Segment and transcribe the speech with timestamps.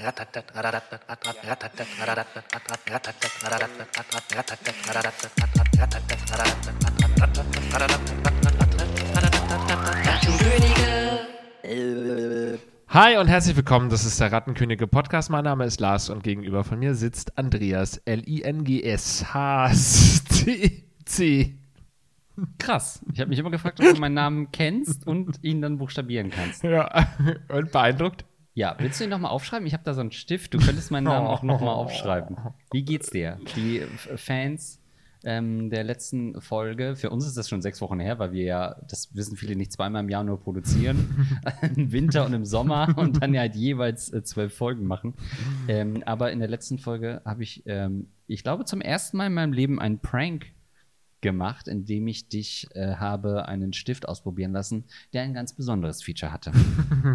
[0.00, 0.12] Hi
[13.16, 15.30] und herzlich willkommen, das ist der Rattenkönige Podcast.
[15.30, 19.24] Mein Name ist Lars und gegenüber von mir sitzt Andreas, L-I-N-G-S-H-C.
[22.58, 23.04] Krass.
[23.12, 26.62] Ich habe mich immer gefragt, ob du meinen Namen kennst und ihn dann buchstabieren kannst.
[26.62, 27.08] Ja,
[27.48, 28.24] und beeindruckt?
[28.58, 29.68] Ja, willst du ihn nochmal aufschreiben?
[29.68, 30.52] Ich habe da so einen Stift.
[30.52, 32.36] Du könntest meinen Namen auch nochmal aufschreiben.
[32.72, 33.38] Wie geht's dir?
[33.54, 33.82] Die
[34.16, 34.80] Fans
[35.22, 38.76] ähm, der letzten Folge, für uns ist das schon sechs Wochen her, weil wir ja,
[38.88, 41.28] das wissen viele nicht, zweimal im Jahr nur produzieren.
[41.76, 45.14] Im Winter und im Sommer und dann ja halt jeweils äh, zwölf Folgen machen.
[45.68, 49.34] Ähm, aber in der letzten Folge habe ich, ähm, ich glaube, zum ersten Mal in
[49.34, 50.46] meinem Leben einen Prank
[51.20, 56.32] gemacht, indem ich dich äh, habe einen Stift ausprobieren lassen, der ein ganz besonderes Feature
[56.32, 56.52] hatte.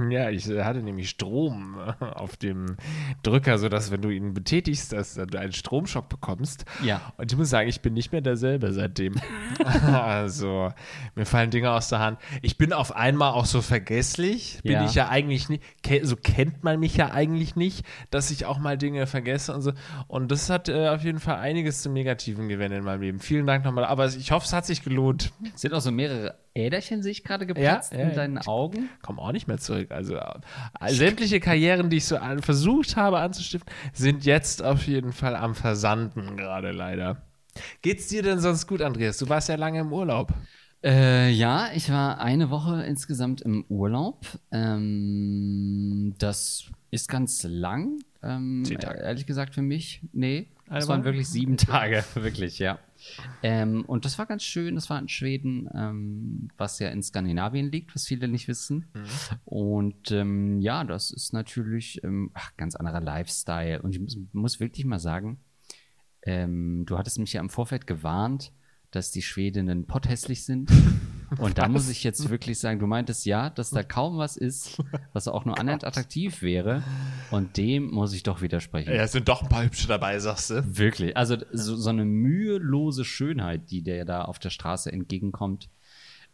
[0.09, 2.77] Ja, ich äh, hatte nämlich Strom äh, auf dem
[3.21, 6.65] Drücker, sodass, wenn du ihn betätigst, dass du einen Stromschock bekommst.
[6.83, 7.13] Ja.
[7.17, 9.15] Und ich muss sagen, ich bin nicht mehr derselbe seitdem.
[9.63, 10.71] also,
[11.15, 12.19] mir fallen Dinge aus der Hand.
[12.41, 14.59] Ich bin auf einmal auch so vergesslich.
[14.63, 14.85] Bin Ja.
[14.85, 15.63] ich ja eigentlich nicht,
[16.03, 19.73] so kennt man mich ja eigentlich nicht, dass ich auch mal Dinge vergesse und so.
[20.07, 23.19] Und das hat äh, auf jeden Fall einiges zum Negativen gewendet in meinem Leben.
[23.19, 23.85] Vielen Dank nochmal.
[23.93, 25.31] Aber ich hoffe, es hat sich gelohnt.
[25.53, 28.89] Sind auch so mehrere Äderchen, sehe ich gerade, geplatzt Ja, ja, in deinen Augen.
[29.03, 29.91] komme auch nicht mehr zurück.
[29.91, 30.39] Also äh,
[30.87, 36.37] sämtliche Karrieren, die ich so versucht habe anzustiften, sind jetzt auf jeden Fall am Versanden
[36.37, 37.21] gerade leider.
[37.83, 39.19] Geht's dir denn sonst gut, Andreas?
[39.19, 40.33] Du warst ja lange im Urlaub.
[40.83, 44.25] Äh, ja, ich war eine Woche insgesamt im Urlaub.
[44.51, 47.99] Ähm, das ist ganz lang.
[48.23, 48.63] Ähm.
[48.81, 50.47] Ehrlich gesagt für mich, nee.
[50.69, 52.79] Es waren wirklich sieben Tage, wirklich, ja.
[53.41, 54.75] Ähm, und das war ganz schön.
[54.75, 58.87] Das war in Schweden, ähm, was ja in Skandinavien liegt, was viele nicht wissen.
[58.93, 59.37] Mhm.
[59.45, 63.81] Und ähm, ja, das ist natürlich ähm, ach, ganz anderer Lifestyle.
[63.81, 65.39] Und ich muss, muss wirklich mal sagen,
[66.23, 68.53] ähm, du hattest mich ja im Vorfeld gewarnt,
[68.95, 70.71] dass die Schwedinnen potthässlich sind.
[71.39, 74.79] Und da muss ich jetzt wirklich sagen, du meintest ja, dass da kaum was ist,
[75.13, 76.83] was auch nur annähernd attraktiv wäre.
[77.31, 78.93] Und dem muss ich doch widersprechen.
[78.93, 80.77] Ja, es sind doch ein paar hübsche dabei, sagst du.
[80.77, 81.17] Wirklich.
[81.17, 85.69] Also so, so eine mühelose Schönheit, die der da auf der Straße entgegenkommt.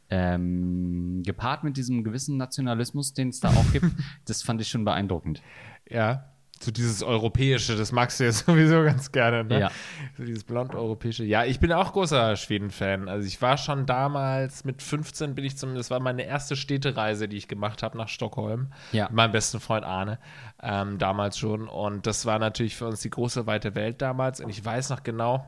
[0.09, 3.85] Ähm, gepaart mit diesem gewissen Nationalismus, den es da auch gibt,
[4.25, 5.41] das fand ich schon beeindruckend.
[5.87, 6.33] Ja.
[6.61, 9.59] So dieses Europäische, das magst du ja sowieso ganz gerne, ne?
[9.59, 9.71] Ja.
[10.17, 11.23] So dieses blond-europäische.
[11.23, 13.07] Ja, ich bin auch großer Schweden-Fan.
[13.07, 17.27] Also ich war schon damals, mit 15 bin ich zum, das war meine erste Städtereise,
[17.27, 18.73] die ich gemacht habe nach Stockholm.
[18.91, 19.05] Ja.
[19.05, 20.19] Mit meinem besten Freund Arne,
[20.61, 21.67] ähm, damals schon.
[21.67, 24.41] Und das war natürlich für uns die große, weite Welt damals.
[24.41, 25.47] Und ich weiß noch genau,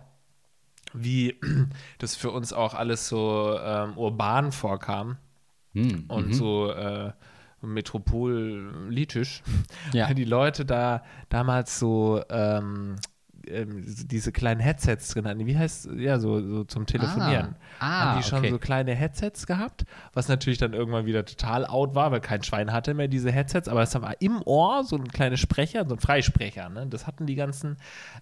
[0.94, 1.40] wie
[2.00, 5.18] das für uns auch alles so ähm, urban vorkam
[5.74, 6.34] Hm, und mhm.
[6.34, 7.12] so äh,
[7.62, 9.44] metropolitisch.
[9.94, 10.14] Ja.
[10.14, 12.96] Die Leute da damals so ähm,
[13.48, 15.46] ähm, diese kleinen Headsets drin hatten.
[15.46, 17.56] Wie heißt ja so, so zum Telefonieren?
[17.80, 18.50] Ah, haben die schon okay.
[18.52, 22.72] so kleine Headsets gehabt, was natürlich dann irgendwann wieder total out war, weil kein Schwein
[22.72, 26.00] hatte mehr diese Headsets, aber es war im Ohr so ein kleiner Sprecher, so ein
[26.00, 26.70] Freisprecher.
[26.70, 26.88] Ne?
[26.88, 27.78] Das hatten die ganzen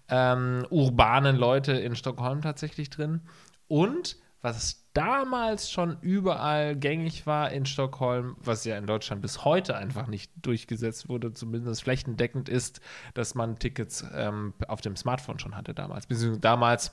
[0.07, 3.21] ähm, urbanen Leute in Stockholm tatsächlich drin.
[3.67, 9.75] Und was damals schon überall gängig war in Stockholm, was ja in Deutschland bis heute
[9.75, 12.81] einfach nicht durchgesetzt wurde, zumindest flächendeckend ist,
[13.13, 16.07] dass man Tickets ähm, auf dem Smartphone schon hatte damals.
[16.07, 16.91] Beziehungsweise damals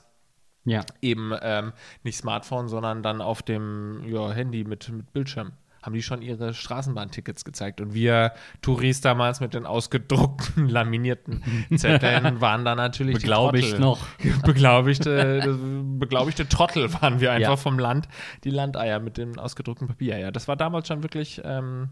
[0.65, 0.85] Ja.
[1.01, 1.73] eben ähm,
[2.03, 5.51] nicht Smartphone, sondern dann auf dem ja, Handy mit, mit Bildschirm.
[5.83, 7.79] Haben die schon ihre Straßenbahntickets gezeigt.
[7.81, 11.43] Und wir Touris damals mit den ausgedruckten, laminierten
[11.75, 14.05] Zetteln waren da natürlich Beglaubigt die noch.
[14.45, 15.57] Beglaubigte,
[15.99, 17.55] beglaubigte Trottel waren wir einfach Ja.
[17.57, 18.07] vom Land.
[18.43, 20.17] Die Landeier mit dem ausgedruckten Papier.
[20.17, 21.89] Ja, das war damals schon wirklich ähm,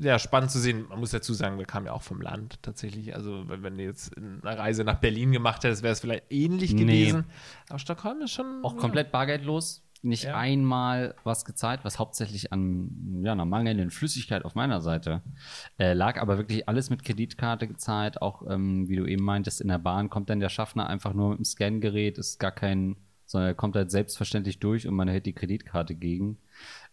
[0.00, 0.86] ja, spannend zu sehen.
[0.88, 3.14] Man muss dazu sagen, wir kamen ja auch vom Land tatsächlich.
[3.14, 6.80] Also, wenn du jetzt eine Reise nach Berlin gemacht hättest, wäre es vielleicht ähnlich Nee.
[6.80, 7.24] gewesen.
[7.68, 8.60] Aber Stockholm ist schon.
[8.64, 9.82] Auch komplett bargeldlos.
[10.04, 10.36] Nicht Ja.
[10.36, 15.22] einmal was gezahlt, was hauptsächlich an ja, einer mangelnden Flüssigkeit auf meiner Seite
[15.78, 18.20] äh, lag, aber wirklich alles mit Kreditkarte gezahlt.
[18.20, 21.30] Auch, ähm, wie du eben meintest, in der Bahn kommt dann der Schaffner einfach nur
[21.30, 25.24] mit dem Scangerät, ist gar kein, sondern er kommt halt selbstverständlich durch und man hält
[25.24, 26.36] die Kreditkarte gegen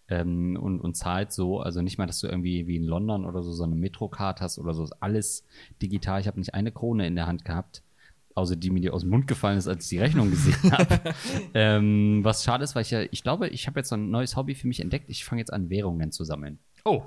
[0.07, 1.59] ähm, und, und zahlt so.
[1.59, 4.57] Also nicht mal, dass du irgendwie wie in London oder so so eine Metrocard hast
[4.57, 4.83] oder so.
[4.85, 5.45] Ist alles
[5.81, 6.21] digital.
[6.21, 7.83] Ich habe nicht eine Krone in der Hand gehabt.
[8.35, 11.13] Außer die mir die aus dem Mund gefallen ist, als ich die Rechnung gesehen habe.
[11.53, 14.35] ähm, was schade ist, weil ich ja, ich glaube, ich habe jetzt so ein neues
[14.35, 15.09] Hobby für mich entdeckt.
[15.09, 16.59] Ich fange jetzt an, Währungen zu sammeln.
[16.85, 17.03] Oh,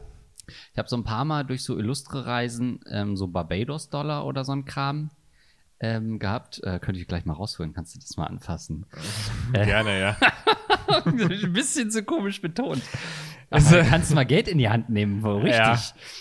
[0.73, 4.53] Ich habe so ein paar Mal durch so illustre Reisen ähm, so Barbados-Dollar oder so
[4.53, 5.11] ein Kram
[5.81, 6.61] ähm, gehabt.
[6.63, 7.73] Äh, könnte ich gleich mal rausholen.
[7.73, 8.87] Kannst du das mal anfassen?
[9.53, 10.17] Gerne, ja.
[11.05, 12.83] ein bisschen zu komisch betont.
[13.51, 15.59] Kannst du mal Geld in die Hand nehmen, wo richtig.
[15.59, 15.79] Ja.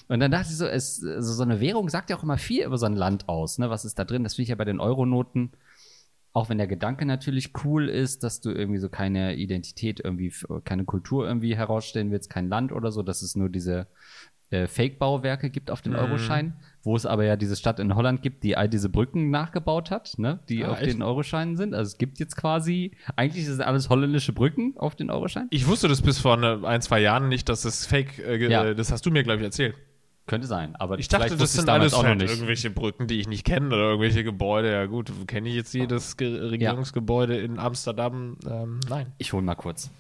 [0.07, 2.65] Und dann dachte ich so, es, also so eine Währung sagt ja auch immer viel
[2.65, 3.57] über so ein Land aus.
[3.57, 3.69] Ne?
[3.69, 4.24] Was ist da drin?
[4.24, 5.51] Das finde ich ja bei den Euronoten,
[6.33, 10.33] auch wenn der Gedanke natürlich cool ist, dass du irgendwie so keine Identität irgendwie,
[10.63, 13.88] keine Kultur irgendwie herausstellen willst, kein Land oder so, dass es nur diese
[14.50, 18.44] äh, Fake-Bauwerke gibt auf den Euroschein, wo es aber ja diese Stadt in Holland gibt,
[18.44, 20.94] die all diese Brücken nachgebaut hat, ne, die Ah, auf echt?
[20.94, 21.74] den Euroscheinen sind.
[21.74, 25.47] Also es gibt jetzt quasi, eigentlich sind alles holländische Brücken auf den Euroschein.
[25.50, 28.65] Ich wusste das bis vor ne, ein, zwei Jahren nicht, dass das Fake, äh, Ja.
[28.65, 29.75] äh, das hast du mir, glaube ich, erzählt.
[30.25, 33.68] Könnte sein, aber Ich dachte, das sind alles halt irgendwelche Brücken, die ich nicht kenne
[33.68, 34.71] oder irgendwelche Gebäude.
[34.71, 38.38] Ja gut, kenne ich jetzt jedes Ge Regierungsgebäude in Amsterdam?
[38.50, 39.12] Ähm, nein.
[39.18, 39.91] Ich hole mal kurz.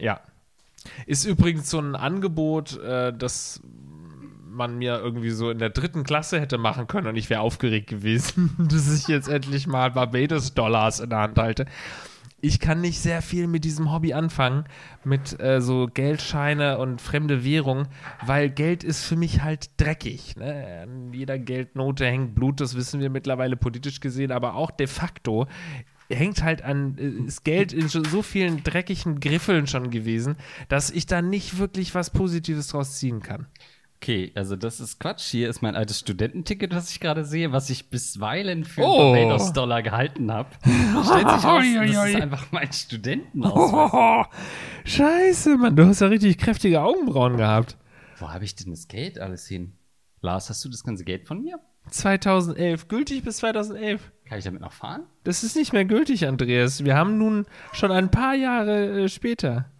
[0.00, 0.20] Ja.
[1.06, 3.60] Ist übrigens so ein Angebot, äh, das
[4.58, 7.88] man mir irgendwie so in der dritten Klasse hätte machen können und ich wäre aufgeregt
[7.88, 11.64] gewesen, dass ich jetzt endlich mal Barbados-Dollars in der Hand halte.
[12.40, 14.64] Ich kann nicht sehr viel mit diesem Hobby anfangen,
[15.02, 17.88] mit äh, so Geldscheine und fremde Währung,
[18.24, 20.36] weil Geld ist für mich halt dreckig.
[20.36, 20.82] Ne?
[20.84, 25.48] An jeder Geldnote hängt Blut, das wissen wir mittlerweile politisch gesehen, aber auch de facto
[26.10, 30.36] hängt halt an, äh, ist Geld in so so vielen dreckigen Griffeln schon gewesen,
[30.68, 33.46] dass ich da nicht wirklich was Positives draus ziehen kann.
[34.00, 35.22] Okay, also das ist Quatsch.
[35.24, 39.12] Hier ist mein altes Studententicket, was ich gerade sehe, was ich bisweilen für Oh.
[39.12, 40.50] Barbados-Dollar gehalten habe.
[40.62, 43.90] Stellt sich raus, das ist einfach mein Studentenausweis.
[43.92, 44.24] Oh,
[44.84, 47.76] scheiße, Mann, du hast ja richtig kräftige Augenbrauen gehabt.
[48.18, 49.72] Wo habe ich denn das Geld alles hin?
[50.20, 51.58] Lars, hast du das ganze Geld von mir?
[51.90, 54.12] 2011, gültig bis 2011.
[54.26, 55.02] Kann ich damit noch fahren?
[55.24, 56.84] Das ist nicht mehr gültig, Andreas.
[56.84, 59.70] Wir haben nun schon ein paar Jahre äh, später.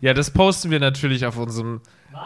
[0.00, 1.80] Ja, das posten wir natürlich auf unserem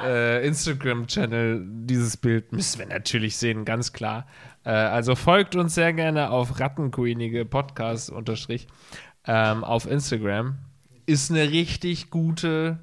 [0.05, 1.65] äh, Instagram-Channel.
[1.85, 4.27] Dieses Bild müssen wir natürlich sehen, ganz klar.
[4.65, 8.67] Äh, also folgt uns sehr gerne auf Rattenqueenige Podcast unterstrich
[9.27, 10.59] ähm, auf Instagram.
[11.07, 12.79] Ist eine richtig gute,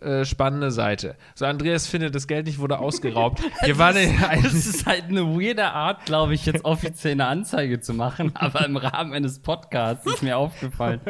[0.00, 1.16] äh, spannende Seite.
[1.34, 3.42] So, Andreas findet, das Geld nicht wurde ausgeraubt.
[3.64, 7.80] Hier war eine, Das ist halt eine weirde Art, glaube ich, jetzt offiziell eine Anzeige
[7.80, 11.00] zu machen, aber im Rahmen eines Podcasts ist mir aufgefallen.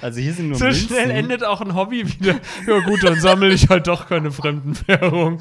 [0.00, 0.88] Also hier sind nur So Münzen.
[0.88, 2.36] schnell endet auch ein Hobby wieder.
[2.66, 5.40] Ja gut, dann sammle ich halt doch keine fremden Währungen.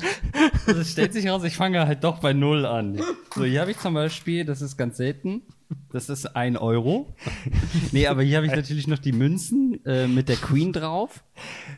[0.65, 3.01] Also es stellt sich raus, ich fange halt doch bei Null an.
[3.33, 5.41] So, hier habe ich zum Beispiel, das ist ganz selten,
[5.91, 7.13] das ist ein Euro.
[7.91, 11.23] Nee, aber hier habe ich natürlich noch die Münzen äh, mit der Queen drauf.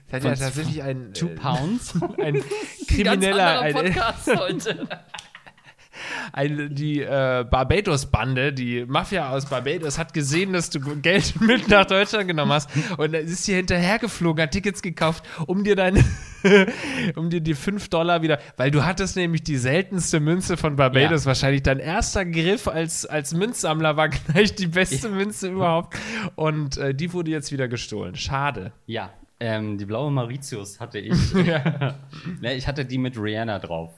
[0.09, 1.95] Das Von ja tatsächlich ein, Two Pounds.
[2.17, 2.45] äh, ein Ganz
[2.87, 4.87] krimineller, ein, Podcast heute.
[6.33, 11.85] ein, die äh, Barbados-Bande, die Mafia aus Barbados, hat gesehen, dass du Geld mit nach
[11.85, 16.03] Deutschland genommen hast und ist hier hinterhergeflogen, hat Tickets gekauft, um dir deine,
[17.15, 21.23] um dir die 5 Dollar wieder, weil du hattest nämlich die seltenste Münze von Barbados,
[21.23, 21.27] Ja.
[21.27, 25.97] wahrscheinlich dein erster Griff als, als Münzsammler war gleich die beste Münze überhaupt
[26.35, 28.15] und äh, die wurde jetzt wieder gestohlen.
[28.15, 28.71] Schade.
[28.85, 31.33] Ja, ähm, die blaue Mauritius hatte ich.
[31.33, 33.93] ne, ich hatte die mit Rihanna drauf.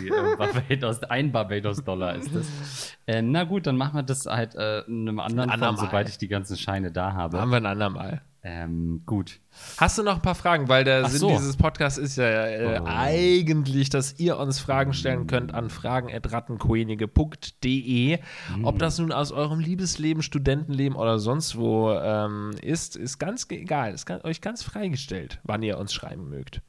[0.00, 2.96] Die, äh, Barbados, ein Barbados-Dollar ist das.
[3.06, 5.50] Äh, na gut, dann machen wir das halt äh, in einem anderen.
[5.58, 7.38] Form, sobald ich die ganzen Scheine da habe.
[7.40, 8.22] Haben wir ein andermal.
[8.46, 9.40] Ähm, gut.
[9.78, 10.68] Hast du noch ein paar Fragen?
[10.68, 11.30] Weil der Ach Sinn so.
[11.30, 12.84] dieses Podcasts ist ja äh, Oh.
[12.84, 18.18] eigentlich, dass ihr uns Fragen stellen könnt an fragen.rattenkoenige.de.
[18.52, 18.64] Hm.
[18.64, 23.94] Ob das nun aus eurem Liebesleben, Studentenleben oder sonst wo ähm, ist, ist ganz egal.
[23.94, 26.60] Ist ganz, euch ganz freigestellt, wann ihr uns schreiben mögt.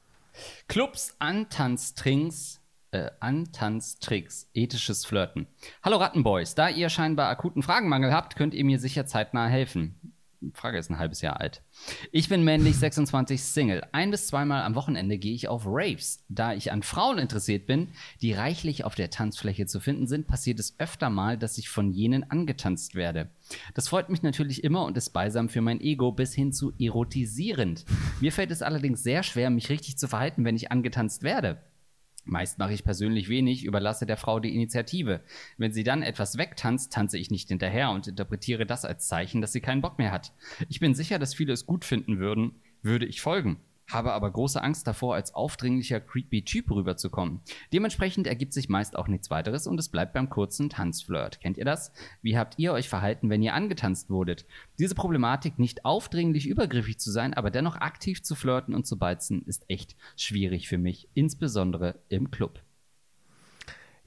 [0.68, 5.46] Clubs, Antanztrinks, äh, Antanztricks, ethisches Flirten.
[5.82, 10.14] Hallo Rattenboys, da ihr scheinbar akuten Fragenmangel habt, könnt ihr mir sicher zeitnah helfen.
[10.54, 11.62] Frage ist ein halbes Jahr alt.
[12.12, 13.82] Ich bin männlich 26 Single.
[13.92, 16.24] Ein bis zweimal am Wochenende gehe ich auf Raves.
[16.28, 17.88] Da ich an Frauen interessiert bin,
[18.22, 21.92] die reichlich auf der Tanzfläche zu finden sind, passiert es öfter mal, dass ich von
[21.92, 23.30] jenen angetanzt werde.
[23.74, 27.84] Das freut mich natürlich immer und ist beisam für mein Ego bis hin zu erotisierend.
[28.20, 31.58] Mir fällt es allerdings sehr schwer, mich richtig zu verhalten, wenn ich angetanzt werde.
[32.26, 35.20] Meist mache ich persönlich wenig, überlasse der Frau die Initiative.
[35.58, 39.52] Wenn sie dann etwas wegtanzt, tanze ich nicht hinterher und interpretiere das als Zeichen, dass
[39.52, 40.32] sie keinen Bock mehr hat.
[40.68, 43.60] Ich bin sicher, dass viele es gut finden würden, würde ich folgen.
[43.88, 47.40] Habe aber große Angst davor, als aufdringlicher creepy Typ rüberzukommen.
[47.72, 51.40] Dementsprechend ergibt sich meist auch nichts weiteres und es bleibt beim kurzen Tanzflirt.
[51.40, 51.92] Kennt ihr das?
[52.20, 54.44] Wie habt ihr euch verhalten, wenn ihr angetanzt wurdet?
[54.78, 59.42] Diese Problematik, nicht aufdringlich übergriffig zu sein, aber dennoch aktiv zu flirten und zu beizen,
[59.42, 62.65] ist echt schwierig für mich, insbesondere im Club.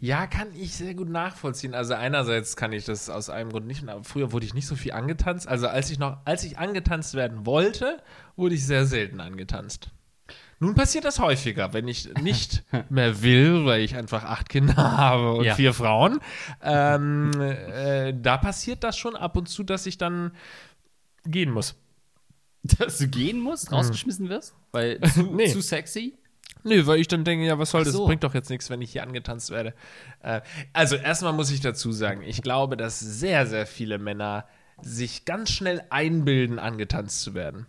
[0.01, 1.73] Ja, kann ich sehr gut nachvollziehen.
[1.73, 4.75] Also einerseits kann ich das aus einem Grund nicht, aber früher wurde ich nicht so
[4.75, 5.47] viel angetanzt.
[5.47, 8.01] Also als ich noch, als ich angetanzt werden wollte,
[8.37, 9.89] wurde ich sehr selten angetanzt.
[10.61, 15.33] Nun passiert das häufiger, wenn ich nicht mehr will, weil ich einfach acht Kinder habe
[15.33, 15.55] und Ja.
[15.55, 16.19] vier Frauen.
[16.61, 20.31] Ähm, äh, da passiert das schon ab und zu, dass ich dann
[21.25, 21.75] gehen muss.
[22.63, 24.53] Dass du gehen musst, rausgeschmissen wirst?
[24.71, 25.47] Weil zu, Nee.
[25.51, 26.17] zu sexy?
[26.63, 27.93] Nö, weil ich dann denke, ja, was soll Ach das?
[27.93, 28.05] so.
[28.05, 29.73] Bringt doch jetzt nichts, wenn ich hier angetanzt werde.
[30.21, 30.41] Äh,
[30.73, 34.45] also, erstmal muss ich dazu sagen, ich glaube, dass sehr, sehr viele Männer
[34.81, 37.65] sich ganz schnell einbilden, angetanzt zu werden.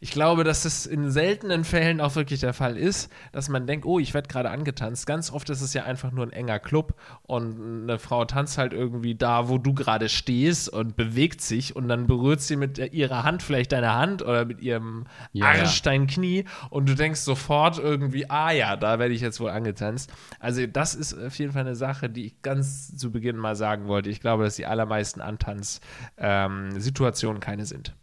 [0.00, 3.84] Ich glaube, dass es in seltenen Fällen auch wirklich der Fall ist, dass man denkt,
[3.84, 5.06] oh, ich werde gerade angetanzt.
[5.06, 8.72] Ganz oft ist es ja einfach nur ein enger Club und eine Frau tanzt halt
[8.72, 13.24] irgendwie da, wo du gerade stehst und bewegt sich und dann berührt sie mit ihrer
[13.24, 17.78] Hand vielleicht deine Hand oder mit ihrem Ja, Arsch dein Knie und du denkst sofort
[17.78, 20.12] irgendwie, ah ja, da werde ich jetzt wohl angetanzt.
[20.38, 23.88] Also das ist auf jeden Fall eine Sache, die ich ganz zu Beginn mal sagen
[23.88, 24.10] wollte.
[24.10, 27.96] Ich glaube, dass die allermeisten Antanz-Situationen keine sind.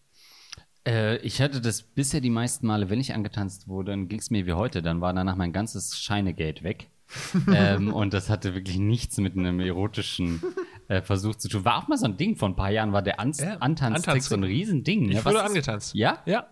[0.88, 4.30] Äh, ich hatte das bisher die meisten Male, wenn ich angetanzt wurde, dann ging es
[4.30, 4.82] mir wie heute.
[4.82, 6.90] Dann war danach mein ganzes Scheinegeld weg.
[7.54, 10.42] ähm, und das hatte wirklich nichts mit einem erotischen
[10.88, 11.64] äh, Versuch zu tun.
[11.64, 14.24] War auch mal so ein Ding, vor ein paar Jahren war der An Ja, Antanztrick
[14.24, 15.10] so ein Riesending.
[15.10, 15.26] Ich ne?
[15.26, 15.96] wurde Was ist- angetanzt.
[15.96, 16.20] Ja?
[16.26, 16.48] Ja.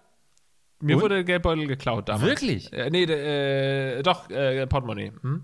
[0.80, 1.02] Mir Und?
[1.04, 2.28] wurde der Geldbeutel geklaut damals.
[2.28, 2.72] Wirklich?
[2.74, 5.12] Äh, nee, äh, doch, äh, Portemonnaie.
[5.22, 5.44] Hm?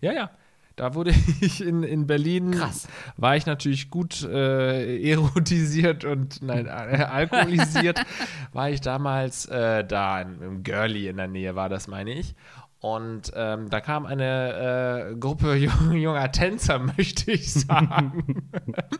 [0.00, 0.30] Ja, ja.
[0.76, 2.88] Da wurde ich in, in Berlin, Krass.
[3.16, 8.02] war ich natürlich gut äh, erotisiert und nein, äh, alkoholisiert.
[8.52, 12.34] war ich damals da da, im Girlie in der Nähe war das, meine ich.
[12.82, 18.50] Und ähm, da kam eine äh, Gruppe jung, junger Tänzer, möchte ich sagen,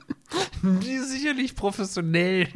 [0.63, 2.47] die sicherlich professionell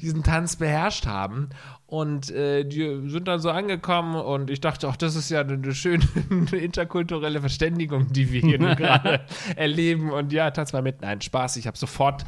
[0.00, 1.50] diesen Tanz beherrscht haben.
[1.86, 5.74] Und äh, die sind dann so angekommen und ich dachte, ach, das ist ja eine,
[5.74, 6.04] schöne
[6.52, 9.26] interkulturelle Verständigung, die wir hier gerade
[9.56, 10.12] erleben.
[10.12, 11.02] Und ja, Tanz mal mit.
[11.02, 11.56] Nein, Spaß.
[11.56, 12.24] Ich habe sofort,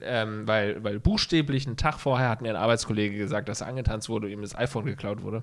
[0.00, 4.08] ähm, weil, weil buchstäblich einen Tag vorher hat mir ein Arbeitskollege gesagt, dass er angetanzt
[4.08, 5.42] wurde und ihm das iPhone geklaut wurde.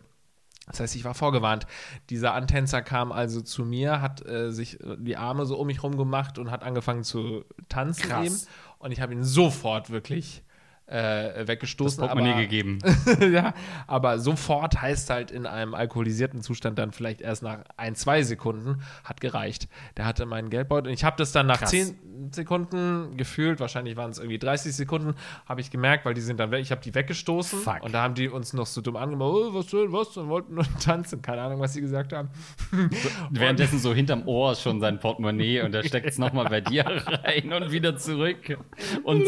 [0.68, 1.66] Das heißt, ich war vorgewarnt.
[2.10, 5.98] Dieser Antänzer kam also zu mir, hat äh, sich die Arme so um mich rum
[5.98, 8.26] gemacht und hat angefangen zu tanzen Krass.
[8.26, 8.38] eben.
[8.80, 10.44] Und ich habe ihn sofort wirklich
[10.88, 12.01] äh, weggestoßen.
[12.01, 12.79] Portemonnaie aber, gegeben.
[13.32, 13.53] ja,
[13.88, 18.82] aber sofort heißt halt in einem alkoholisierten Zustand dann vielleicht erst nach ein, zwei Sekunden
[19.03, 19.67] hat gereicht.
[19.98, 21.72] Der hatte meinen Geldbeutel und ich habe das dann nach Krass.
[21.72, 21.98] zehn
[22.32, 25.15] Sekunden gefühlt, wahrscheinlich waren es irgendwie 30 Sekunden,
[25.46, 27.84] habe ich gemerkt, weil die sind dann weg, ich habe die weggestoßen Fuck.
[27.84, 30.56] und da haben die uns noch so dumm angemacht, oh, was denn, was, und wollten
[30.56, 32.29] nur tanzen, keine Ahnung, was sie gesagt haben.
[33.29, 37.51] Währenddessen so hinterm Ohr schon sein Portemonnaie und er steckt es nochmal bei dir rein
[37.53, 38.58] und wieder zurück.
[39.03, 39.24] Und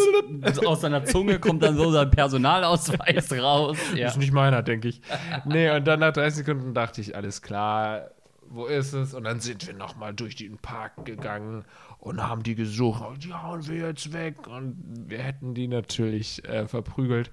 [0.66, 3.78] aus seiner Zunge kommt dann so sein Personalausweis raus.
[3.96, 4.10] Ja.
[4.10, 5.02] Ist nicht meiner, denke ich.
[5.46, 8.12] Nee, und dann nach 30 Sekunden dachte ich, alles klar,
[8.50, 9.14] wo ist es?
[9.14, 11.66] Und dann sind wir nochmal durch den Park gegangen
[12.00, 13.04] und haben die gesucht.
[13.04, 14.48] Und die hauen wir jetzt weg.
[14.48, 14.76] Und
[15.08, 17.32] wir hätten die natürlich äh, verprügelt.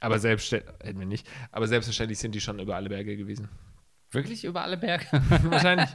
[0.00, 3.48] Aber selbstverständlich, hätten wir nicht, aber selbstverständlich sind die schon über alle Berge gewesen.
[4.12, 5.06] Wirklich über alle Berge?
[5.44, 5.88] Wahrscheinlich.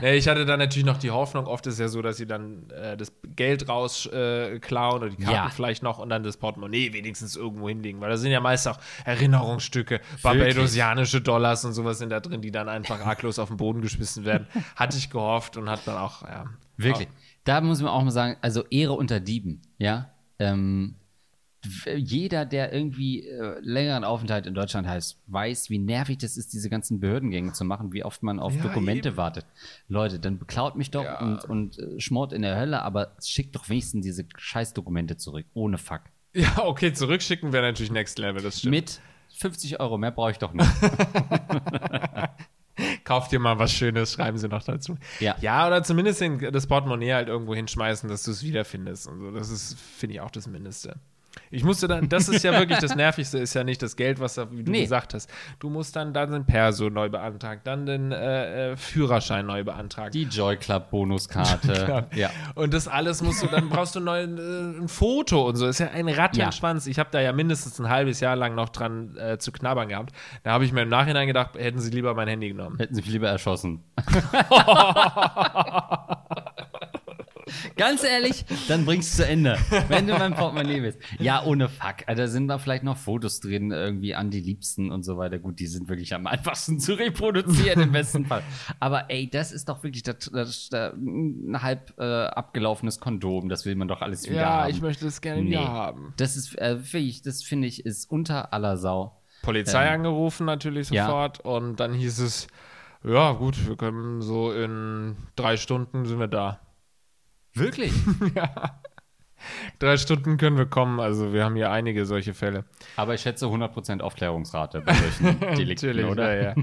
[0.00, 2.26] nee, ich hatte dann natürlich noch die Hoffnung, oft ist es ja so, dass sie
[2.26, 5.48] dann äh, das Geld raus äh, klauen oder die Karten Ja.
[5.50, 8.78] vielleicht noch und dann das Portemonnaie wenigstens irgendwo hinlegen, weil da sind ja meist auch
[9.04, 13.80] Erinnerungsstücke, barbadosianische Dollars und sowas sind da drin, die dann einfach arglos auf den Boden
[13.82, 14.46] geschmissen werden.
[14.76, 16.46] Hatte ich gehofft und hat dann auch, ja.
[16.76, 17.08] Wirklich.
[17.44, 20.10] Da muss man auch mal sagen, also Ehre unter Dieben, ja.
[20.38, 20.94] Ähm,
[21.96, 26.70] jeder, der irgendwie äh, längeren Aufenthalt in Deutschland heißt, weiß, wie nervig das ist, diese
[26.70, 29.16] ganzen Behördengänge zu machen, wie oft man auf Ja, Dokumente eben.
[29.16, 29.44] wartet.
[29.88, 31.20] Leute, dann beklaut mich doch Ja.
[31.20, 35.78] und, und äh, schmort in der Hölle, aber schickt doch wenigstens diese Scheißdokumente zurück, ohne
[35.78, 36.02] Fuck.
[36.34, 38.74] Ja, okay, zurückschicken wäre natürlich Next Level, das stimmt.
[38.74, 39.00] Mit
[39.38, 40.68] 50 Euro, mehr brauche ich doch nicht.
[43.04, 44.96] Kauft dir mal was Schönes, schreiben sie noch dazu.
[45.18, 45.34] Ja.
[45.40, 46.22] Ja, oder zumindest
[46.52, 49.30] das Portemonnaie halt irgendwo hinschmeißen, dass du es wiederfindest und so.
[49.32, 50.96] Das ist, finde ich, auch das Mindeste.
[51.50, 54.34] Ich musste dann, das ist ja wirklich das Nervigste, ist ja nicht das Geld, was
[54.34, 54.82] da, wie du Nee.
[54.82, 55.30] gesagt hast.
[55.58, 60.12] Du musst dann, dann den Perso neu beantragen, dann den äh, äh, Führerschein neu beantragen.
[60.12, 62.06] Die Joy Club Bonuskarte.
[62.14, 62.30] ja.
[62.54, 65.66] Und das alles musst du, dann brauchst du neu äh, ein Foto und so.
[65.66, 66.86] ist ja ein Rattenschwanz.
[66.86, 70.12] Ich habe da ja mindestens ein halbes Jahr lang noch dran äh, zu knabbern gehabt.
[70.42, 72.76] Da habe ich mir im Nachhinein gedacht, hätten sie lieber mein Handy genommen.
[72.78, 73.82] Hätten sie mich lieber erschossen.
[77.76, 79.56] Ganz ehrlich, dann bring's zu Ende,
[79.88, 80.98] wenn du mein Portemonnaie willst.
[81.18, 81.96] Ja, ohne Fuck.
[82.06, 85.38] Also, Da sind da vielleicht noch Fotos drin, irgendwie an die Liebsten und so weiter.
[85.38, 88.42] Gut, die sind wirklich am einfachsten zu reproduzieren im besten Fall.
[88.80, 93.48] Aber ey, das ist doch wirklich das, das, das, ein halb äh, abgelaufenes Kondom.
[93.48, 94.70] Das will man doch alles wieder Ja, haben.
[94.70, 95.50] ich möchte es gerne Nee.
[95.50, 96.14] wieder haben.
[96.16, 99.20] Das ist äh, wirklich, das finde ich, ist unter aller Sau.
[99.42, 101.06] Polizei Ähm, angerufen natürlich ja.
[101.06, 102.48] sofort und dann hieß es,
[103.04, 106.60] ja gut, wir können so in drei Stunden sind wir da.
[107.58, 107.92] Wirklich?
[108.34, 108.80] ja.
[109.78, 112.64] Drei Stunden können wir kommen, also wir haben hier einige solche Fälle.
[112.96, 116.34] Aber ich schätze 100% Aufklärungsrate bei solchen Delikten, Natürlich, oder?
[116.36, 116.54] Ja, ja.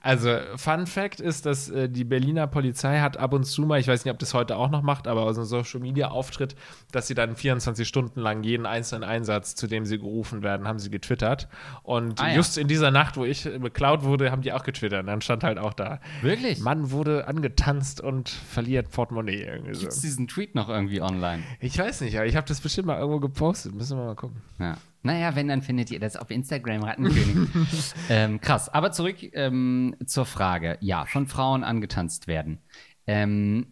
[0.00, 3.88] Also, Fun Fact ist, dass äh, die Berliner Polizei hat ab und zu mal, ich
[3.88, 6.54] weiß nicht, ob das heute auch noch macht, aber aus einem Social Media Auftritt,
[6.92, 10.78] dass sie dann 24 Stunden lang jeden einzelnen Einsatz, zu dem sie gerufen werden, haben
[10.78, 11.48] sie getwittert.
[11.82, 12.36] Und Ah, ja.
[12.36, 15.00] just in dieser Nacht, wo ich beklaut wurde, haben die auch getwittert.
[15.00, 16.60] Und dann stand halt auch da: Wirklich?
[16.60, 19.80] Mann wurde angetanzt und verliert Portemonnaie irgendwie so.
[19.80, 21.42] Gibt es diesen Tweet noch irgendwie online?
[21.60, 23.74] Ich weiß nicht, aber ich habe das bestimmt mal irgendwo gepostet.
[23.74, 24.42] Müssen wir mal gucken.
[24.58, 24.76] Ja.
[25.02, 27.48] Naja, wenn, dann findet ihr das auf Instagram, Rattenkönig.
[28.08, 28.68] ähm, krass.
[28.68, 30.78] Aber zurück ähm, zur Frage.
[30.80, 32.58] Ja, von Frauen angetanzt werden.
[33.06, 33.66] Ähm,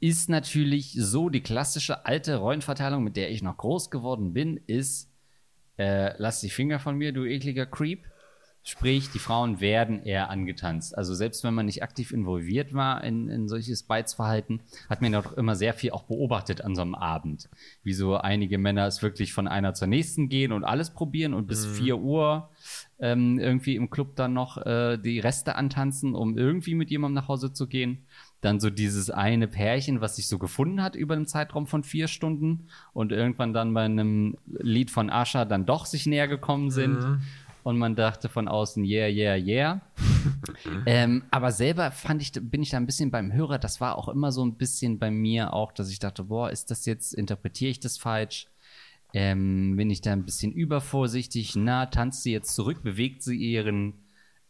[0.00, 5.10] ist natürlich so die klassische alte Rollenverteilung, mit der ich noch groß geworden bin, ist,
[5.78, 8.04] äh, lass die Finger von mir, du ekliger Creep.
[8.68, 10.98] Sprich, die Frauen werden eher angetanzt.
[10.98, 15.34] Also selbst wenn man nicht aktiv involviert war in, in solches Beizverhalten, hat man doch
[15.34, 17.48] immer sehr viel auch beobachtet an so einem Abend.
[17.84, 21.46] Wie so einige Männer es wirklich von einer zur nächsten gehen und alles probieren und
[21.46, 22.50] bis 4 Uhr
[22.98, 27.28] ähm, irgendwie im Club dann noch äh, die Reste antanzen, um irgendwie mit jemandem nach
[27.28, 28.04] Hause zu gehen.
[28.40, 32.08] Dann so dieses eine Pärchen, was sich so gefunden hat über einen Zeitraum von vier
[32.08, 36.98] Stunden und irgendwann dann bei einem Lied von Asha dann doch sich näher gekommen sind.
[37.66, 39.80] Und man dachte von außen, yeah, yeah, yeah.
[40.86, 44.08] ähm, aber selber fand ich, bin ich da ein bisschen beim Hörer, das war auch
[44.08, 47.72] immer so ein bisschen bei mir auch, dass ich dachte, boah, ist das jetzt, interpretiere
[47.72, 48.46] ich das falsch?
[49.12, 51.56] Ähm, bin ich da ein bisschen übervorsichtig?
[51.56, 52.84] Na, tanzt sie jetzt zurück?
[52.84, 53.94] Bewegt sie ihren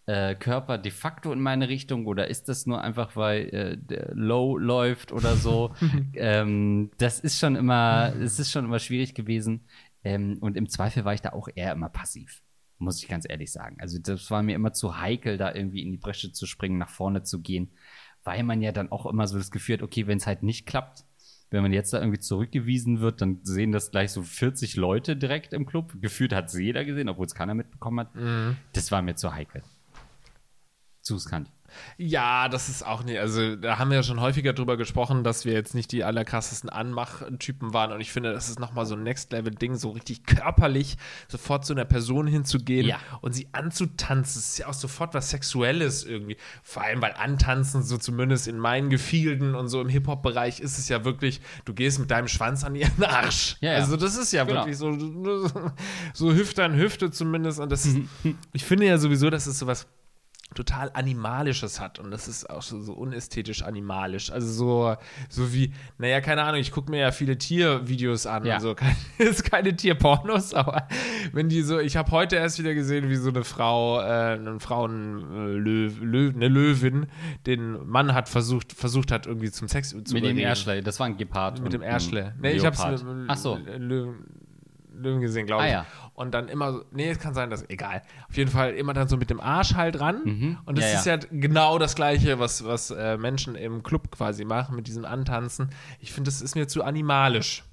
[0.05, 2.05] äh, Körper de facto in meine Richtung?
[2.05, 5.75] Oder ist das nur einfach, weil äh, der Low läuft oder so?
[6.17, 9.63] ähm, das ist schon immer, es ist schon immer schwierig gewesen.
[10.05, 12.43] Ähm, und im Zweifel war ich da auch eher immer passiv.
[12.79, 13.77] Muss ich ganz ehrlich sagen.
[13.81, 16.91] Also, das war mir immer zu heikel, da irgendwie in die Bresche zu springen, nach
[16.91, 17.71] vorne zu gehen,
[18.23, 20.67] weil man ja dann auch immer so das Gefühl hat, okay, wenn es halt nicht
[20.67, 21.05] klappt,
[21.51, 25.53] wenn man jetzt da irgendwie zurückgewiesen wird, dann sehen das gleich so 40 Leute direkt
[25.53, 25.95] im Club.
[26.01, 28.11] Gefühlt hat es jeder gesehen, obwohl es keiner mitbekommen hat.
[28.73, 29.63] Das war mir zu heikel.
[31.03, 31.51] Zu riskant.
[31.99, 35.45] Ja, das ist auch nicht, also da haben wir ja schon häufiger drüber gesprochen, dass
[35.45, 39.03] wir jetzt nicht die allerkrassesten Anmachtypen waren und ich finde, das ist nochmal so ein
[39.03, 40.97] Next-Level-Ding, so richtig körperlich
[41.29, 42.99] sofort zu einer Person hinzugehen Ja.
[43.21, 47.83] und sie anzutanzen, das ist ja auch sofort was Sexuelles irgendwie, vor allem, weil Antanzen,
[47.83, 51.99] so zumindest in meinen Gefilden und so im Hip-Hop-Bereich ist es ja wirklich, du gehst
[51.99, 53.57] mit deinem Schwanz an ihren Arsch.
[53.61, 53.79] Ja, ja.
[53.79, 54.61] Also das ist ja Genau.
[54.61, 54.93] wirklich so,
[56.15, 57.99] so Hüfte an Hüfte zumindest und das ist,
[58.53, 59.87] ich finde ja sowieso, dass es sowas
[60.55, 64.31] total Animalisches hat und das ist auch so, so unästhetisch animalisch.
[64.31, 64.97] Also so,
[65.29, 68.55] so wie, naja, keine Ahnung, ich gucke mir ja viele Tiervideos an Ja.
[68.57, 68.75] und so.
[68.77, 70.87] Keine, ist keine Tierpornos, aber
[71.33, 74.05] wenn die so, ich habe heute erst wieder gesehen, wie so eine Frau, äh,
[74.35, 77.07] eine Frauenlöw, Löw, eine Löwin,
[77.47, 80.39] den Mann hat versucht, versucht hat, irgendwie zum Sex zu Mit dem.
[80.39, 81.61] Erschlei, das war ein Gepard.
[81.61, 82.35] Mit dem Erschle.
[82.41, 83.05] Nee, ich hab's Leopard.
[83.05, 83.59] mit Ach so.
[83.79, 85.73] Löwen, gesehen, glaube Ah, ich.
[85.73, 85.87] ja.
[86.17, 88.03] Und dann immer so, nee, es kann sein, dass, egal.
[88.29, 90.57] Auf jeden Fall immer dann so mit dem Arsch halt ran.
[90.65, 90.93] Und das Mhm.
[90.93, 91.17] Ja, ist ja.
[91.31, 95.69] genau das Gleiche, was, was äh, Menschen im Club quasi machen, mit diesem Antanzen.
[96.01, 97.65] Ich finde, das ist mir zu animalisch.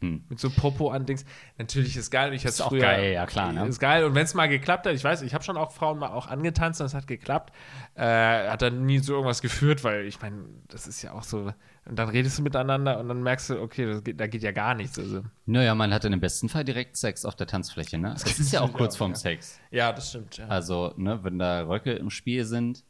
[0.00, 0.24] Hm.
[0.28, 1.24] Mit so Popo an Dings.
[1.56, 2.32] Natürlich ist geil.
[2.32, 3.66] Ich Ist auch geil, ja, klar, ne?
[3.66, 4.04] Ist geil.
[4.04, 6.28] Und wenn es mal geklappt hat, ich weiß, ich habe schon auch Frauen mal auch
[6.28, 7.52] angetanzt und es hat geklappt.
[7.94, 11.52] Äh, hat dann nie zu irgendwas geführt, weil ich meine, das ist ja auch so.
[11.84, 14.52] Und dann redest du miteinander und dann merkst du, okay, das geht, da geht ja
[14.52, 14.98] gar nichts.
[14.98, 18.10] Also, Naja, man hatte im besten Fall direkt Sex auf der Tanzfläche, ne?
[18.12, 19.58] Das ist ja auch kurz vorm Sex.
[19.70, 20.36] ja, das stimmt.
[20.36, 20.46] Ja.
[20.48, 22.84] Also, ne, wenn da Röcke im Spiel sind,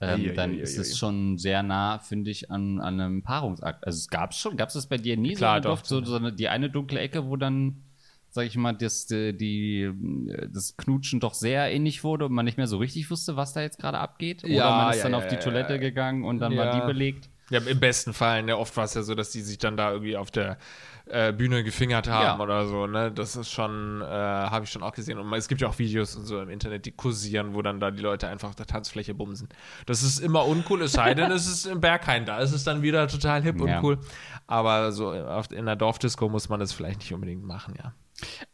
[0.00, 3.22] ähm, ei, dann ei, ist ei, es schon sehr nah, finde ich, an, an einem
[3.22, 3.86] Paarungsakt.
[3.86, 5.84] Also es gab es schon, gab es das bei dir nie Klar, so, doch.
[5.84, 7.84] So, so eine, die eine dunkle Ecke, wo dann,
[8.30, 9.90] sag ich mal, das, die,
[10.52, 13.60] das Knutschen doch sehr ähnlich wurde und man nicht mehr so richtig wusste, was da
[13.62, 14.44] jetzt gerade abgeht?
[14.44, 15.78] Oder Ja, man ist ja, dann ja, auf die ja, Toilette ja.
[15.78, 16.80] gegangen und dann war Ja.
[16.80, 17.28] die belegt?
[17.50, 18.44] Ja, im besten Fall.
[18.44, 18.56] Ne?
[18.56, 20.56] Oft war es ja so, dass die sich dann da irgendwie auf der
[21.10, 22.40] äh, Bühne gefingert haben Ja.
[22.40, 22.86] oder so.
[22.86, 23.10] Ne?
[23.12, 25.18] Das ist schon, äh, habe ich schon auch gesehen.
[25.18, 27.90] Und es gibt ja auch Videos und so im Internet, die kursieren, wo dann da
[27.90, 29.48] die Leute einfach auf der Tanzfläche bumsen.
[29.86, 32.24] Das ist immer uncool, es sei denn, es ist im Berghain.
[32.26, 33.78] Da ist es dann wieder total hip Ja.
[33.78, 33.98] und cool.
[34.46, 37.92] Aber so in der Dorfdisco muss man das vielleicht nicht unbedingt machen, ja.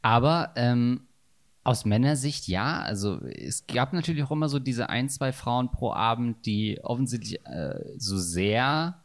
[0.03, 1.03] Aber ähm,
[1.65, 2.81] aus Männersicht ja.
[2.81, 7.45] Also es gab natürlich auch immer so diese ein, zwei Frauen pro Abend, die offensichtlich
[7.47, 9.03] äh, so sehr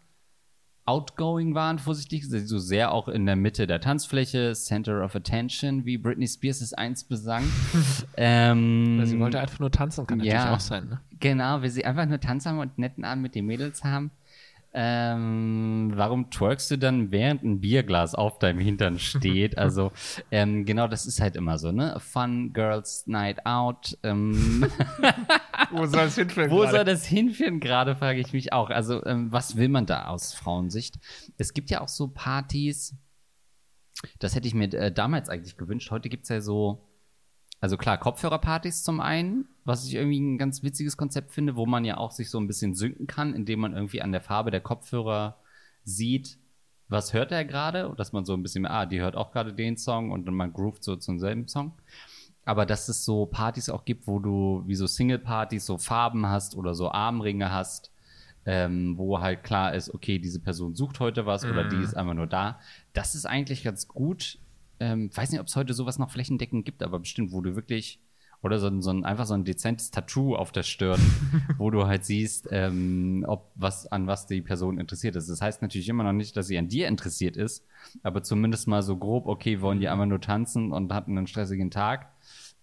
[0.85, 5.85] outgoing waren, vorsichtig, gesagt, so sehr auch in der Mitte der Tanzfläche, Center of Attention,
[5.85, 7.43] wie Britney Spears es einst besang.
[8.17, 10.33] ähm, Sie wollte einfach nur tanzen, kann ja.
[10.33, 10.89] natürlich auch sein.
[10.89, 11.01] Ne?
[11.19, 14.11] Genau, will sie einfach nur Tanz haben und netten Abend mit den Mädels haben.
[14.73, 19.57] Ähm, warum twerkst du dann, während ein Bierglas auf deinem Hintern steht?
[19.61, 19.91] Also,
[20.31, 21.97] ähm, genau, das ist halt immer so, ne?
[21.99, 23.97] Fun Girls Night Out.
[24.03, 24.65] Ähm,
[25.71, 26.49] Wo soll es hinführen?
[26.51, 28.69] wo soll das hinführen gerade, frage ich mich auch.
[28.69, 30.99] Also, ähm, was will man da aus Frauensicht?
[31.37, 32.95] Es gibt ja auch so Partys,
[34.19, 35.91] Das hätte ich mir äh, damals eigentlich gewünscht.
[35.91, 36.90] Heute gibt es ja so,
[37.61, 41.85] also klar, Kopfhörerpartys zum einen, was ich irgendwie ein ganz witziges Konzept finde, wo man
[41.85, 44.61] ja auch sich so ein bisschen synken kann, indem man irgendwie an der Farbe der
[44.61, 45.37] Kopfhörer
[45.83, 46.39] sieht,
[46.89, 49.53] was hört er gerade und dass man so ein bisschen, ah, die hört auch gerade
[49.53, 51.73] den Song und dann man groovt so zum selben Song.
[52.45, 56.55] Aber dass es so Partys auch gibt, wo du wie so Single-Partys so Farben hast
[56.55, 57.91] oder so Armringe hast,
[58.45, 62.15] ähm, wo halt klar ist, okay, diese Person sucht heute was oder die ist einfach
[62.15, 62.59] nur da.
[62.93, 64.39] Das ist eigentlich ganz gut.
[64.81, 67.99] Ähm, weiß nicht, ob es heute sowas noch flächendeckend gibt, aber bestimmt, wo du wirklich
[68.43, 70.99] oder so, ein- so ein, einfach so ein dezentes Tattoo auf der Stirn,
[71.59, 75.29] wo du halt siehst, ähm, ob was an was die Person interessiert ist.
[75.29, 77.63] Das heißt natürlich immer noch nicht, dass sie an dir interessiert ist,
[78.03, 81.69] aber zumindest mal so grob, okay, wollen die einfach nur tanzen und hatten einen stressigen
[81.71, 82.11] Tag.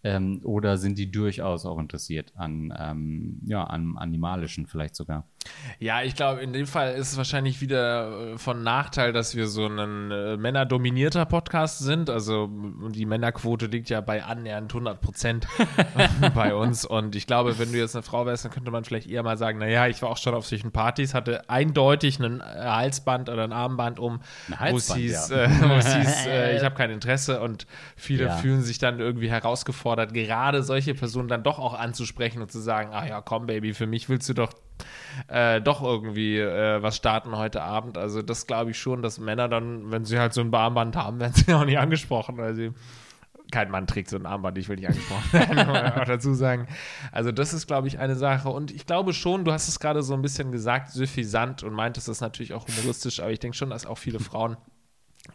[0.05, 5.27] Ähm, oder sind die durchaus auch interessiert an, ähm, ja, an animalischen vielleicht sogar?
[5.79, 9.47] Ja, ich glaube, in dem Fall ist es wahrscheinlich wieder äh, von Nachteil, dass wir
[9.47, 12.11] so ein äh, männerdominierter Podcast sind.
[12.11, 12.51] Also
[12.91, 15.47] die Männerquote liegt ja bei annähernd 100 Prozent
[16.35, 16.85] bei uns.
[16.85, 19.39] Und ich glaube, wenn du jetzt eine Frau wärst, dann könnte man vielleicht eher mal
[19.39, 23.45] sagen, naja, ich war auch schon auf solchen Partys, hatte eindeutig ein äh, Halsband oder
[23.45, 24.21] ein Armband um,
[24.59, 25.45] Ein wo es hieß, ja.
[25.45, 27.41] äh, hieß äh, ich habe kein Interesse.
[27.41, 28.37] Und viele Ja.
[28.37, 32.91] fühlen sich dann irgendwie herausgefordert, gerade solche Personen dann doch auch anzusprechen und zu sagen,
[32.93, 34.53] ach ja, komm, Baby, für mich willst du doch
[35.29, 37.99] äh, doch irgendwie äh, was starten heute Abend.
[37.99, 41.21] Also das glaube ich schon, dass Männer dann, wenn sie halt so ein Armband haben,
[41.21, 42.73] werden sie auch nicht angesprochen, weil sie
[43.51, 46.67] kein Mann trägt so ein Armband, ich will nicht angesprochen werden, auch dazu sagen.
[47.13, 48.51] Also das ist, glaube ich, eine Sache.
[48.51, 52.09] Und ich glaube schon, du hast es gerade so ein bisschen gesagt, suffisant und meintest
[52.09, 54.57] das natürlich auch humoristisch, aber ich denke schon, dass auch viele Frauen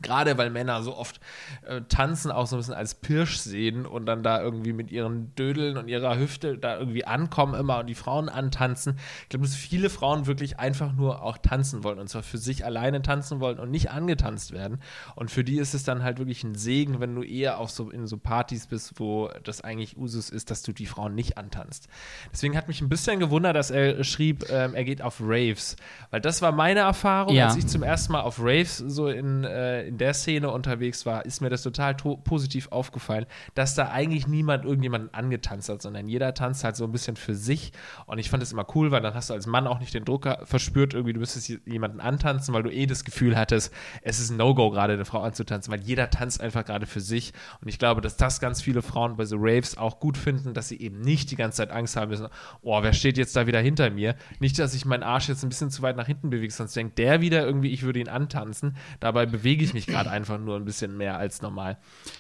[0.02, 1.20] Gerade weil Männer so oft
[1.66, 5.34] äh, tanzen auch so ein bisschen als Pirsch sehen und dann da irgendwie mit ihren
[5.36, 8.98] Dödeln und ihrer Hüfte da irgendwie ankommen immer und die Frauen antanzen.
[9.24, 12.66] Ich glaube, dass viele Frauen wirklich einfach nur auch tanzen wollen und zwar für sich
[12.66, 14.80] alleine tanzen wollen und nicht angetanzt werden.
[15.16, 17.90] Und für die ist es dann halt wirklich ein Segen, wenn du eher auf so
[17.90, 21.88] in so Partys bist, wo das eigentlich Usus ist, dass du die Frauen nicht antanzt.
[22.32, 25.76] Deswegen hat mich ein bisschen gewundert, dass er schrieb, ähm, er geht auf Raves,
[26.12, 27.48] weil das war meine Erfahrung, Ja.
[27.48, 31.26] als ich zum ersten Mal auf Raves so in, äh, in der Szene unterwegs war,
[31.26, 36.08] ist mir das total to positiv aufgefallen, dass da eigentlich niemand irgendjemanden angetanzt hat, sondern
[36.08, 37.72] jeder tanzt halt so ein bisschen für sich.
[38.06, 40.06] Und ich fand das immer cool, weil dann hast du als Mann auch nicht den
[40.06, 44.30] Drucker verspürt, irgendwie du müsstest jemanden antanzen, weil du eh das Gefühl hattest, es ist
[44.30, 47.34] ein No-Go, gerade eine Frau anzutanzen, weil jeder tanzt einfach gerade für sich.
[47.62, 50.68] Und ich glaube, dass das ganz viele Frauen bei so Raves auch gut finden, dass
[50.68, 52.28] sie eben nicht die ganze Zeit Angst haben müssen,
[52.62, 54.16] oh, wer steht jetzt da wieder hinter mir?
[54.40, 56.98] Nicht, dass ich meinen Arsch jetzt ein bisschen zu weit nach hinten bewege, sonst denkt
[56.98, 58.76] der wieder irgendwie, ich würde ihn antanzen.
[59.00, 61.78] Dabei bewege ich mich gerade einfach nur ein bisschen mehr als normal.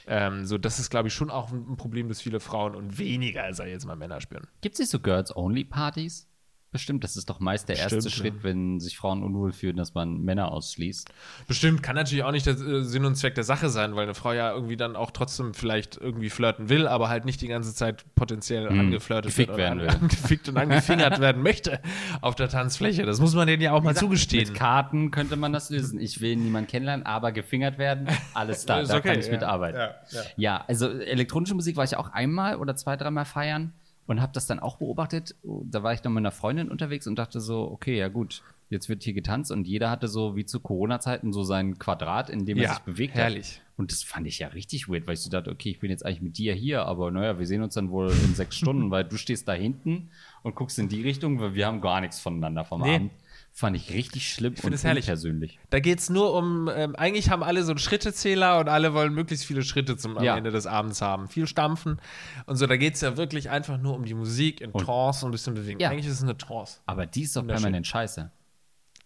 [0.07, 2.97] Ähm, so, das ist, glaube ich, schon auch ein ein Problem, das viele Frauen und
[2.97, 4.47] weniger, als jetzt mal Männer spüren.
[4.61, 6.27] Gibt es nicht so Girls-Only-Partys?
[6.73, 9.93] Bestimmt, das ist doch meist der erste Bestimmt, Schritt, wenn sich Frauen unwohl fühlen, dass
[9.93, 11.07] man Männer ausschließt.
[11.47, 14.15] Bestimmt kann natürlich auch nicht der äh, Sinn und Zweck der Sache sein, weil eine
[14.15, 17.75] Frau ja irgendwie dann auch trotzdem vielleicht irgendwie flirten will, aber halt nicht die ganze
[17.75, 19.89] Zeit potenziell angeflirtet gefickt werden will.
[19.89, 21.79] an, angefickt und angefingert werden möchte
[22.21, 23.05] auf der Tanzfläche.
[23.05, 24.49] Das muss man denen ja auch mal zugestehen.
[24.49, 25.99] Mit Karten könnte man das lösen.
[25.99, 29.31] Ich will niemanden kennenlernen, aber gefingert werden, alles da, da okay, kann ich ja.
[29.31, 29.79] mitarbeiten.
[29.79, 30.21] Ja, ja.
[30.37, 33.73] Ja, also elektronische Musik war ich auch einmal oder zwei, dreimal feiern
[34.07, 35.35] und habe das dann auch beobachtet.
[35.43, 38.89] Da war ich noch mit einer Freundin unterwegs und dachte so, okay, ja gut, jetzt
[38.89, 42.57] wird hier getanzt und jeder hatte so wie zu Corona-Zeiten so sein Quadrat, in dem
[42.57, 43.55] er Ja, sich bewegt herrlich.
[43.55, 43.61] hat.
[43.75, 46.05] Und das fand ich ja richtig weird, weil ich so dachte, okay, ich bin jetzt
[46.05, 49.03] eigentlich mit dir hier, aber naja, wir sehen uns dann wohl in sechs Stunden, weil
[49.03, 50.09] du stehst da hinten
[50.43, 52.95] und guckst in die Richtung, weil wir haben gar nichts voneinander vom Nee.
[52.95, 53.11] Abend.
[53.55, 55.05] Fand ich richtig schlimm find und es herrlich.
[55.05, 55.59] persönlich.
[55.69, 59.13] Da geht es nur um, ähm, eigentlich haben alle so einen Schrittezähler und alle wollen
[59.13, 60.35] möglichst viele Schritte zum am Ja.
[60.35, 61.27] Ende des Abends haben.
[61.27, 62.01] Viel stampfen
[62.47, 62.65] und so.
[62.65, 65.53] Da geht es ja wirklich einfach nur um die Musik in Trance und ein bisschen
[65.53, 65.79] bewegen.
[65.79, 65.89] Ja.
[65.91, 66.79] Eigentlich ist es eine Trance.
[66.87, 68.31] Aber die ist doch permanent scheiße.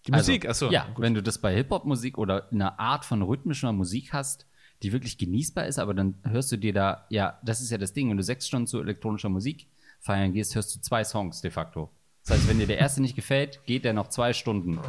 [0.05, 0.67] Die Musik, achso.
[0.67, 4.47] Also, Ja, wenn du das bei Hip-Hop-Musik oder einer Art von rhythmischer Musik hast,
[4.81, 7.91] die wirklich genießbar ist, aber dann hörst du dir da, ja, das ist ja das
[7.91, 9.67] Ding, wenn du sechs Stunden zu elektronischer Musik
[9.99, 11.91] feiern gehst, hörst du zwei Songs de facto.
[12.27, 14.79] Das heißt, wenn dir der erste nicht gefällt, geht der noch zwei Stunden.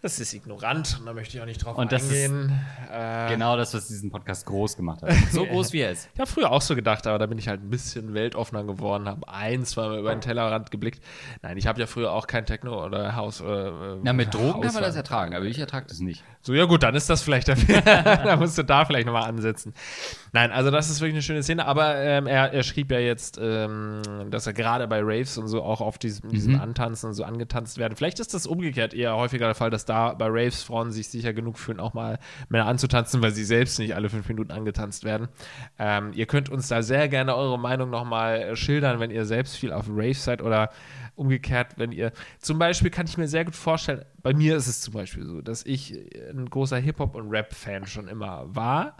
[0.00, 2.52] Das ist ignorant und da möchte ich auch nicht drauf Und das ist- eingehen.
[2.92, 5.10] äh, Genau das, was diesen Podcast groß gemacht hat.
[5.32, 6.08] So groß wie er ist.
[6.14, 9.08] Ich habe früher auch so gedacht, aber da bin ich halt ein bisschen weltoffener geworden,
[9.08, 11.02] habe ein, zweimal über den Tellerrand geblickt.
[11.42, 13.40] Nein, ich habe ja früher auch kein Techno oder Haus.
[13.40, 13.72] Äh,
[14.04, 16.22] Na, mit Drogen kann Haus man das ertragen, aber ich ertrage das nicht.
[16.42, 17.80] So, ja gut, dann ist das vielleicht der Fehler.
[18.24, 19.74] da musst du da vielleicht nochmal ansetzen.
[20.32, 23.38] Nein, also das ist wirklich eine schöne Szene, aber ähm, er, er schrieb ja jetzt,
[23.42, 27.24] ähm, dass er gerade bei Raves und so auch auf diesem, diesem Antanzen und so
[27.24, 27.96] angetanzt werden.
[27.96, 31.32] Vielleicht ist das umgekehrt eher häufiger der Fall, dass da bei Raves Frauen sich sicher
[31.32, 35.28] genug fühlen, auch mal Männer anzutanzen, weil sie selbst nicht alle fünf Minuten angetanzt werden.
[35.78, 39.72] Ähm, ihr könnt uns da sehr gerne eure Meinung nochmal schildern, wenn ihr selbst viel
[39.72, 40.70] auf Raves seid oder
[41.16, 44.80] umgekehrt, wenn ihr zum Beispiel kann ich mir sehr gut vorstellen, bei mir ist es
[44.80, 45.98] zum Beispiel so, dass ich
[46.30, 48.96] ein großer Hip-Hop- und Rap-Fan schon immer war.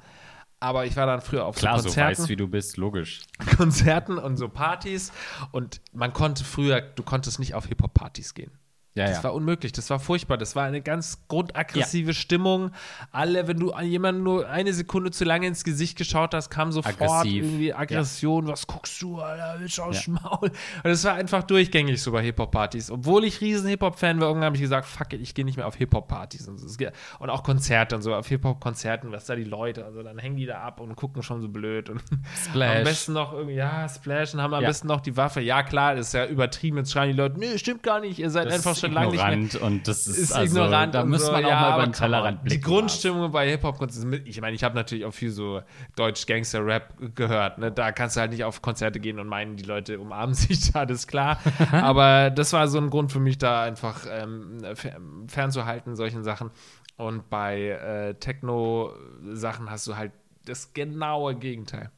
[0.61, 2.18] Aber ich war dann früher auf Klar, so so Konzerten.
[2.22, 3.20] weißt, wie du bist, logisch.
[3.57, 5.12] Konzerten und so Partys
[5.53, 8.51] und man konnte früher, du konntest nicht auf Hip-Hop-Partys gehen.
[8.94, 9.24] Ja, Das ja.
[9.24, 12.72] war unmöglich, das war furchtbar, das war eine ganz grundaggressive Stimmung.
[13.12, 16.72] Alle, wenn du an jemanden nur eine Sekunde zu lange ins Gesicht geschaut hast, kam
[16.72, 17.44] sofort Aggressiv.
[17.44, 20.03] irgendwie Aggression, was guckst du, Alter, willst du aus Ja.
[20.03, 20.48] dem Maul?
[20.48, 20.53] Und
[20.85, 22.90] das war einfach durchgängig so bei Hip-Hop-Partys.
[22.90, 25.68] Obwohl ich riesen Hip-Hop-Fan war, irgendwann habe ich gesagt, fuck it, ich gehe nicht mehr
[25.68, 26.48] auf Hip-Hop-Partys.
[26.48, 26.66] Und, so.
[26.66, 26.77] Es
[27.20, 30.46] und auch Konzerte und so, auf Hip-Hop-Konzerten, was da die Leute, also dann hängen die
[30.46, 32.03] da ab und gucken schon so blöd und
[32.48, 32.79] Splash.
[32.79, 34.68] am besten noch irgendwie, ja, Splash und haben am Ja.
[34.68, 35.40] besten noch die Waffe.
[35.40, 36.79] Ja, klar, das ist ja übertrieben.
[36.79, 39.11] Jetzt schreien die Leute, nee, stimmt gar nicht, ihr seid Das einfach ist schon lange
[39.11, 40.95] nicht mehr ignorant und das ist, ist also, ignorant.
[40.95, 41.33] Da muss so.
[41.33, 41.93] man auch ja, mal über den.
[41.93, 42.61] Tellerrand blicken.
[42.61, 43.87] Die Grundstimmung bei Hip-Hop,
[44.25, 45.62] ich meine, ich habe natürlich auch viel so
[45.97, 47.59] Deutsch-Gangster-Rap gehört.
[47.59, 47.73] Ne?
[47.73, 50.87] Da kannst du halt nicht auf Konzerte gehen und meinen, die Leute umarmen sich da,
[50.87, 51.38] das ist klar.
[51.73, 56.51] aber das war so ein Grund für mich, da einfach ähm, fer- fernzuhalten, solchen Sachen.
[56.97, 60.12] Und bei äh, Techno-Sachen hast du halt
[60.45, 61.91] das genaue Gegenteil.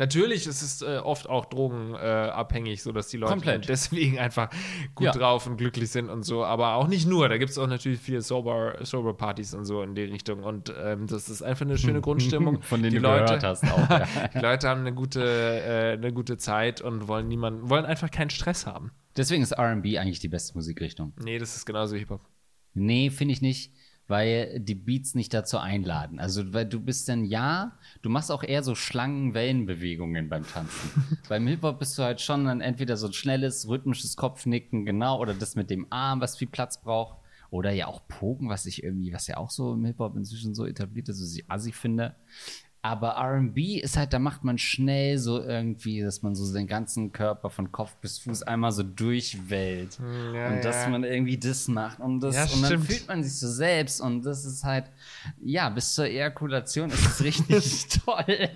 [0.00, 3.68] Natürlich ist es äh, oft auch drogenabhängig, äh, abhängig, so dass die Leute Komplett.
[3.68, 4.48] deswegen einfach
[4.94, 5.12] gut Ja.
[5.12, 6.42] drauf und glücklich sind und so.
[6.42, 7.28] Aber auch nicht nur.
[7.28, 10.42] Da gibt es auch natürlich viele sober, sober Partys und so in die Richtung.
[10.42, 12.62] Und ähm, das ist einfach eine schöne Grundstimmung.
[12.62, 13.90] Von denen die du Leute, gehört hast auch.
[13.90, 14.28] Ja.
[14.34, 18.30] die Leute haben eine gute, äh, eine gute Zeit und wollen niemanden, wollen einfach keinen
[18.30, 18.92] Stress haben.
[19.18, 21.12] Deswegen ist R&B eigentlich die beste Musikrichtung.
[21.22, 22.22] Nee, das ist genauso Hip-Hop.
[22.72, 23.72] Nee, finde ich nicht,
[24.10, 26.18] weil die Beats nicht dazu einladen.
[26.18, 31.18] Also, weil du bist dann, ja, du machst auch eher so Schlangenwellenbewegungen beim Tanzen.
[31.28, 35.32] beim Hip-Hop bist du halt schon dann entweder so ein schnelles, rhythmisches Kopfnicken, genau, oder
[35.32, 37.18] das mit dem Arm, was viel Platz braucht.
[37.50, 40.66] Oder ja auch Poken, was ich irgendwie, was ja auch so im Hip-Hop inzwischen so
[40.66, 42.16] etabliert ist, was ich assi finde.
[42.82, 47.12] Aber RB ist halt, da macht man schnell so irgendwie, dass man so den ganzen
[47.12, 49.98] Körper von Kopf bis Fuß einmal so durchwählt.
[50.34, 50.88] ja, und dass ja.
[50.88, 52.00] man irgendwie das macht.
[52.00, 54.00] Und, das, Ja, und dann fühlt man sich so selbst.
[54.00, 54.86] Und das ist halt,
[55.44, 58.48] ja, bis zur Ejakulation ist es richtig toll.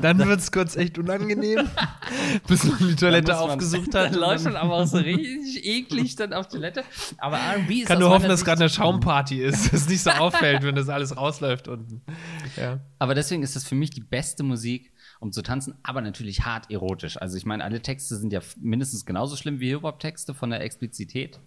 [0.00, 1.68] Dann wird es kurz echt unangenehm,
[2.48, 4.16] bis man die Toilette man- aufgesucht Dann hat.
[4.16, 6.82] läuft und man aber auch so richtig eklig dann auf Toilette.
[7.18, 10.10] Aber R&B ist kann nur hoffen, dass gerade eine Schaumparty ist, dass es nicht so
[10.10, 12.00] auffällt, wenn das alles rausläuft unten.
[12.56, 12.80] Ja.
[12.98, 16.70] Aber deswegen ist das für mich die beste Musik, um zu tanzen, aber natürlich hart
[16.70, 17.20] erotisch.
[17.20, 21.40] Also ich meine, alle Texte sind ja mindestens genauso schlimm wie Hip-Hop-Texte von der Explizität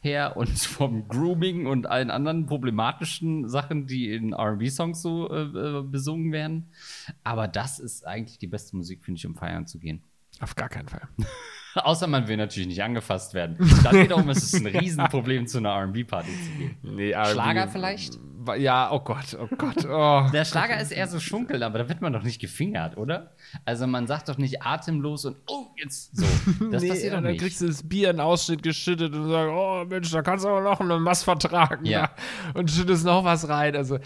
[0.00, 5.82] her und vom Grooming und allen anderen problematischen Sachen, die in R&B-Songs so äh, äh,
[5.82, 6.70] besungen werden.
[7.24, 10.02] Aber das ist eigentlich die beste Musik, finde ich, um feiern zu gehen.
[10.40, 11.08] Auf gar keinen Fall.
[11.74, 13.56] Außer man will natürlich nicht angefasst werden.
[13.84, 16.76] Dann wiederum ist es ein Riesenproblem, zu einer R&B-Party zu gehen.
[16.82, 18.18] Nee, Schlager vielleicht?
[18.56, 19.86] Ja, oh Gott, oh Gott.
[19.86, 20.26] Oh.
[20.32, 23.32] Der Schlager ist eher so schunkeln, aber da wird man doch nicht gefingert, oder?
[23.64, 26.26] Also man sagt doch nicht atemlos und oh, jetzt so.
[26.70, 27.40] Das nee, passiert doch dann nicht.
[27.40, 30.48] kriegst du das Bier in den Ausschnitt geschüttet und sagst, oh Mensch, da kannst du
[30.48, 31.84] aber noch eine Mass vertragen.
[31.84, 32.10] Ja.
[32.52, 32.58] da.
[32.60, 33.76] Und schüttest noch was rein.
[33.76, 33.98] Also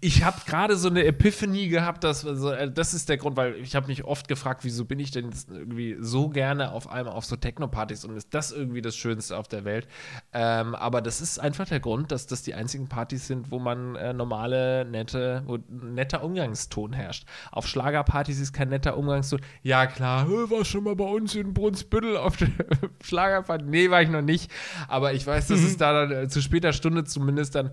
[0.00, 3.74] ich habe gerade so eine Epiphanie gehabt, dass also, das ist der Grund, weil ich
[3.74, 7.24] habe mich oft gefragt, wieso bin ich denn jetzt irgendwie so gerne auf einmal auf
[7.24, 9.86] so Techno-Partys und ist das irgendwie das Schönste auf der Welt?
[10.32, 13.85] Ähm, aber das ist einfach der Grund, dass das die einzigen Partys sind, wo man
[13.94, 17.26] äh, normale, nette, wo ein netter Umgangston herrscht.
[17.52, 19.40] Auf Schlagerpartys ist kein netter Umgangston.
[19.62, 22.48] Ja, klar, "Hä, war schon mal bei uns in Brunsbüttel auf der
[23.04, 23.64] Schlagerparty?
[23.64, 24.50] Nee, war ich noch nicht.
[24.88, 27.70] Aber ich weiß, dass es da dann äh, zu später Stunde zumindest dann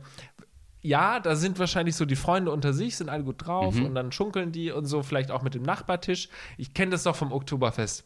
[0.85, 4.11] ja, da sind wahrscheinlich so die Freunde unter sich, sind alle gut drauf und dann
[4.11, 6.27] schunkeln die und so, vielleicht auch mit dem Nachbartisch.
[6.57, 8.03] Ich kenne das doch vom Oktoberfest.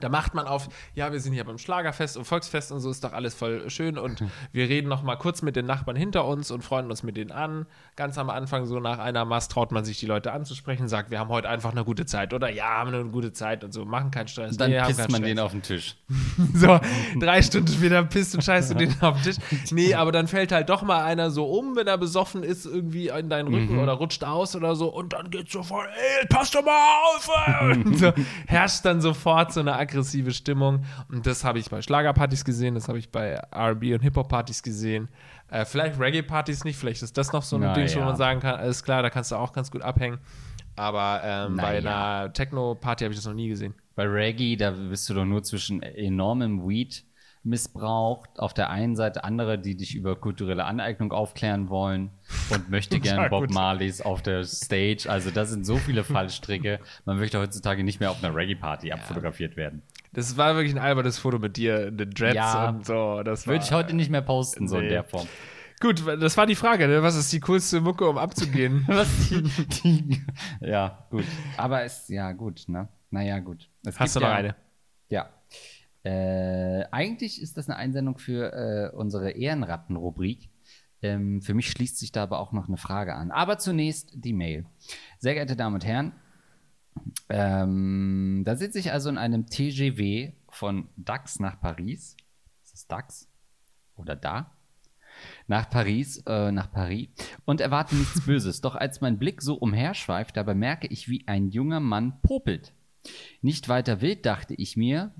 [0.00, 3.04] Da macht man auf, ja, wir sind hier beim Schlagerfest und Volksfest und so ist
[3.04, 6.50] doch alles voll schön und wir reden noch mal kurz mit den Nachbarn hinter uns
[6.50, 7.66] und freuen uns mit denen an.
[7.94, 11.18] Ganz am Anfang, so nach einer Mast, traut man sich die Leute anzusprechen, sagt, wir
[11.18, 14.10] haben heute einfach eine gute Zeit oder ja, haben eine gute Zeit und so, machen
[14.10, 14.56] keinen Stress.
[14.56, 15.20] Dann Nee, pisst man Stress.
[15.22, 15.96] den auf den Tisch.
[16.54, 16.80] So,
[17.20, 19.36] drei Stunden später pisst und scheißt du den auf den Tisch.
[19.70, 23.08] Nee, aber dann fällt halt doch mal einer so um, wenn er besoffen ist, irgendwie
[23.08, 26.64] in deinen Rücken oder rutscht aus oder so und dann geht's sofort, ey, pass doch
[26.64, 26.72] mal
[27.16, 27.30] auf!
[27.76, 28.12] Und so
[28.46, 30.84] herrscht dann sofort so eine aggressive Stimmung.
[31.08, 35.08] Und das habe ich bei Schlagerpartys gesehen, das habe ich bei RB und Hip-Hop-Partys gesehen.
[35.50, 38.04] Äh, vielleicht Reggae-Partys nicht, vielleicht ist das noch so ein Na Ding, wo ja.
[38.04, 40.18] man sagen kann, alles klar, da kannst du auch ganz gut abhängen.
[40.76, 42.18] Aber ähm, bei ja.
[42.20, 43.74] einer Techno-Party habe ich das noch nie gesehen.
[43.94, 47.04] Bei Reggae, da bist du doch nur zwischen enormem Weed
[47.44, 48.30] missbraucht.
[48.38, 52.10] Auf der einen Seite andere, die dich über kulturelle Aneignung aufklären wollen
[52.50, 53.50] und möchte gern Ja, Bob.
[53.50, 55.06] Marleys auf der Stage.
[55.08, 56.80] Also das sind so viele Fallstricke.
[57.04, 59.82] Man möchte heutzutage nicht mehr auf einer Reggae-Party abfotografiert werden.
[60.12, 62.68] Das war wirklich ein albernes Foto mit dir, in den Dreads Ja.
[62.70, 63.22] und so.
[63.24, 64.88] Das Würde ich heute nicht mehr posten, so in Nee.
[64.90, 65.26] der Form.
[65.80, 67.02] Gut, das war die Frage, ne?
[67.02, 68.86] Was ist die coolste Mucke, um abzugehen?
[69.30, 69.42] Die,
[69.82, 70.22] die,
[70.60, 71.24] ja, gut.
[71.56, 72.88] Aber es, ja, gut, ne?
[73.10, 73.68] Naja, gut.
[73.84, 74.56] Es Hast du noch ja, eine?
[75.08, 75.28] Ja.
[76.04, 80.50] Äh, eigentlich ist das eine Einsendung für äh, unsere Ehrenratten-Rubrik.
[81.02, 83.30] Ähm, für mich schließt sich da aber auch noch eine Frage an.
[83.30, 84.66] Aber zunächst die Mail.
[85.18, 86.12] Sehr geehrte Damen und Herren,
[87.28, 92.16] ähm, da sitze ich also in einem TGW von Dax nach Paris.
[92.62, 93.28] Ist das Dax?
[93.96, 94.52] Oder da?
[95.46, 97.08] Nach Paris, äh, nach Paris
[97.44, 98.60] und erwarte nichts Böses.
[98.60, 102.74] Doch als mein Blick so umherschweift, da bemerke ich, wie ein junger Mann popelt.
[103.42, 105.14] Nicht weiter wild, dachte ich mir.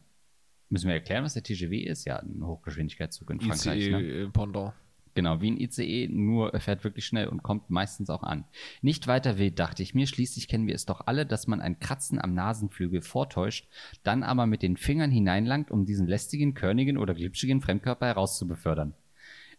[0.74, 2.04] Müssen wir erklären, was der TGW ist?
[2.04, 3.90] Ja, ein Hochgeschwindigkeitszug in Frankreich.
[3.90, 4.02] Ne?
[4.02, 4.72] ICE Pendant.
[5.14, 8.42] Genau, wie ein ICE, nur er fährt wirklich schnell und kommt meistens auch an.
[8.82, 10.08] Nicht weiter wild, dachte ich mir.
[10.08, 13.68] Schließlich kennen wir es doch alle, dass man ein Kratzen am Nasenflügel vortäuscht,
[14.02, 18.94] dann aber mit den Fingern hineinlangt, um diesen lästigen, körnigen oder glitschigen Fremdkörper herauszubefördern.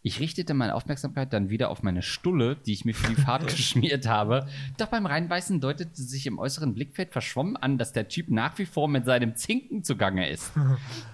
[0.06, 3.48] Ich richtete meine Aufmerksamkeit dann wieder auf meine Stulle, die ich mir für die Fahrt
[3.56, 4.46] geschmiert habe.
[4.78, 8.68] Doch beim Reinbeißen deutete sich im äußeren Blickfeld verschwommen an, dass der Typ nach wie
[8.68, 10.54] vor mit seinem Zinken zugange ist.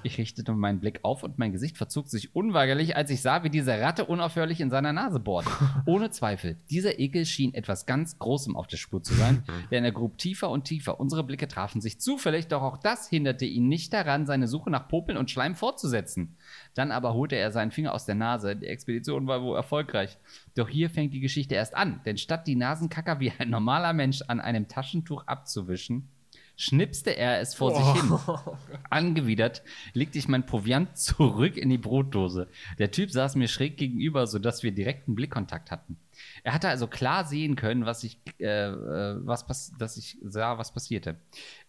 [0.04, 3.52] Ich richtete meinen Blick auf und mein Gesicht verzog sich unweigerlich, als ich sah, wie
[3.52, 5.46] diese Ratte unaufhörlich in seiner Nase bohrt.
[5.86, 9.92] Ohne Zweifel, dieser Ekel schien etwas ganz Großem auf der Spur zu sein, denn er
[9.92, 11.00] grub tiefer und tiefer.
[11.00, 14.88] Unsere Blicke trafen sich zufällig, doch auch das hinderte ihn nicht daran, seine Suche nach
[14.88, 16.36] Popeln und Schleim fortzusetzen.
[16.74, 18.56] Dann aber holte er seinen Finger aus der Nase.
[18.56, 20.18] Die Expedition war wohl erfolgreich.
[20.56, 24.22] Doch hier fängt die Geschichte erst an, denn statt die Nasenkacker wie ein normaler Mensch
[24.28, 26.08] an einem Taschentuch abzuwischen,
[26.62, 28.20] schnipste er es vor sich hin.
[28.90, 32.48] Angewidert legte ich mein Proviant zurück in die Brotdose.
[32.78, 35.98] Der Typ saß mir schräg gegenüber, sodass wir direkten Blickkontakt hatten.
[36.44, 40.72] Er hatte also klar sehen können, was ich, äh, äh, was dass ich sah, was
[40.72, 41.16] passierte.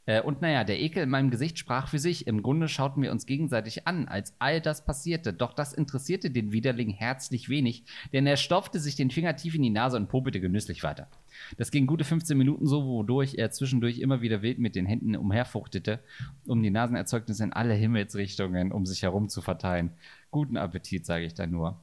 [0.06, 2.26] Äh, und naja, der Ekel in meinem Gesicht sprach für sich.
[2.26, 5.32] Im Grunde schauten wir uns gegenseitig an, als all das passierte.
[5.32, 9.62] Doch das interessierte den Widerling herzlich wenig, denn er stopfte sich den Finger tief in
[9.62, 11.08] die Nase und popelte genüsslich weiter.
[11.56, 15.16] Das ging gute 15 Minuten so, wodurch er zwischendurch immer wieder wild mit den Händen
[15.16, 16.00] umherfuchtete,
[16.46, 19.92] um die Nasenerzeugnisse in alle Himmelsrichtungen um sich herum zu verteilen.
[20.30, 21.80] Guten Appetit, sage ich da nur.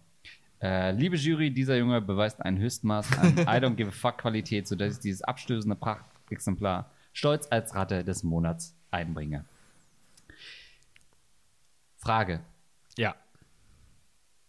[0.62, 4.68] Äh, liebe Jury, dieser Junge beweist ein Höchstmaß an I don't give a fuck Qualität,
[4.68, 9.46] sodass ich dieses abstößende Prachtexemplar stolz als Ratte des Monats einbringe.
[11.98, 12.40] Frage,
[12.98, 13.14] Ja.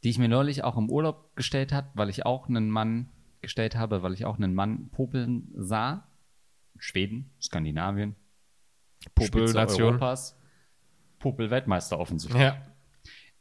[0.04, 3.08] die ich mir neulich auch im Urlaub gestellt hat, weil ich auch einen Mann
[3.42, 6.06] gestellt habe, weil ich auch einen Mann popeln sah.
[6.78, 8.14] Schweden, Skandinavien,
[9.14, 9.82] Popelnation.
[9.82, 10.38] Europas,
[11.18, 12.40] Popel-Weltmeister offensichtlich.
[12.40, 12.56] Ja.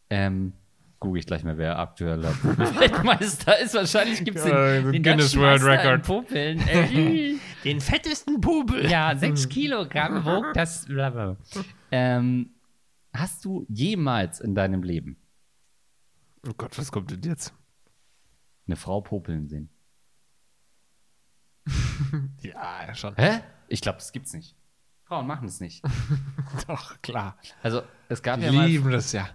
[0.09, 0.53] Ähm,
[0.99, 3.75] google ich gleich mal, wer aktueller Popel-Weltmeister ist.
[3.75, 6.03] Wahrscheinlich gibt es den, den Guinness World Record.
[6.03, 6.59] Popeln.
[6.67, 8.89] Äh, Den fettesten Pubel.
[8.89, 10.85] ja, sechs Kilogramm wog das.
[10.85, 11.37] blablabla.
[11.91, 12.51] Ähm,
[13.13, 15.17] hast du jemals in deinem Leben
[16.47, 17.53] Oh Gott, was kommt denn jetzt?
[18.65, 19.69] eine Frau popeln sehen?
[22.41, 23.15] Ja, schon.
[23.17, 23.41] Hä?
[23.67, 24.55] Ich glaube, das gibt's nicht.
[25.03, 25.83] Frauen machen es nicht.
[26.67, 27.37] Doch, klar.
[27.61, 29.27] Also, es gab Die ja mal lieben das ja.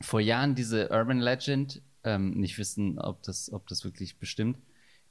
[0.00, 4.58] vor Jahren diese Urban Legend, ähm, nicht wissen, ob das, ob das wirklich bestimmt,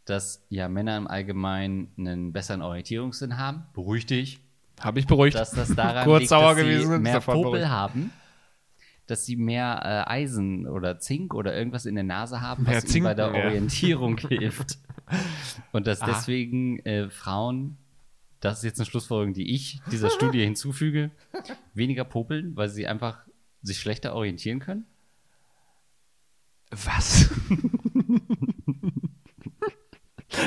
[0.05, 3.63] dass ja Männer im Allgemeinen einen besseren Orientierungssinn haben.
[3.73, 4.39] Beruhig dich.
[4.81, 5.35] Habe ich beruhigt.
[5.35, 7.67] Dass das daran Kurz liegt, sauer dass sie gewesen sind, mehr Popel beruhigt.
[7.69, 8.11] haben.
[9.07, 12.95] Dass sie mehr äh, Eisen oder Zink oder irgendwas in der Nase haben, Mehr was
[12.95, 13.45] ihnen bei der ja.
[13.45, 14.77] Orientierung hilft.
[15.71, 16.05] Und dass Ah.
[16.07, 17.77] deswegen äh, Frauen,
[18.39, 21.11] das ist jetzt eine Schlussfolgerung, die ich dieser Studie hinzufüge,
[21.73, 23.19] weniger popeln, weil sie einfach
[23.61, 24.85] sich schlechter orientieren können.
[26.71, 27.29] Was?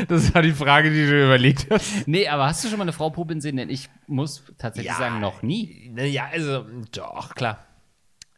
[0.09, 2.07] Das war die Frage, die du überlegt hast.
[2.07, 3.57] Nee, aber hast du schon mal eine Frau popeln sehen?
[3.57, 5.91] Denn ich muss tatsächlich sagen, noch nie.
[5.95, 7.65] Naja, also, doch, klar.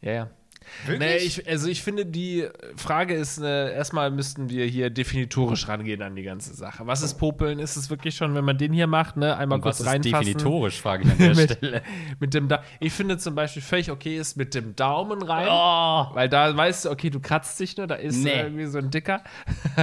[0.01, 0.29] Ja, ja.
[0.85, 0.99] Wirklich?
[1.09, 6.01] Nee, ich, also ich finde, die Frage ist, äh, erstmal müssten wir hier definitorisch rangehen
[6.01, 6.85] an die ganze Sache.
[6.87, 7.59] Was ist Popeln?
[7.59, 9.35] Ist es wirklich schon, wenn man den hier macht, ne?
[9.37, 10.25] Einmal Und kurz was ist reinfassen.
[10.25, 11.81] definitorisch, frage ich an der mit, Stelle.
[12.19, 15.47] mit dem da ich finde zum Beispiel völlig okay ist mit dem Daumen rein.
[15.49, 16.15] Oh.
[16.15, 18.39] Weil da weißt du, okay, du kratzt dich nur, da ist Nee.
[18.41, 19.23] irgendwie so ein dicker.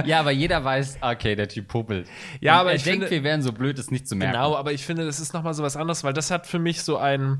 [0.05, 2.07] Ja, aber jeder weiß, okay, der Typ popelt.
[2.41, 4.33] Ja, Und aber er ich denkt, finde- wir wären so blöd, es nicht zu merken.
[4.33, 6.81] Genau, aber ich finde, das ist nochmal so was anderes, weil das hat für mich
[6.81, 7.39] so ein,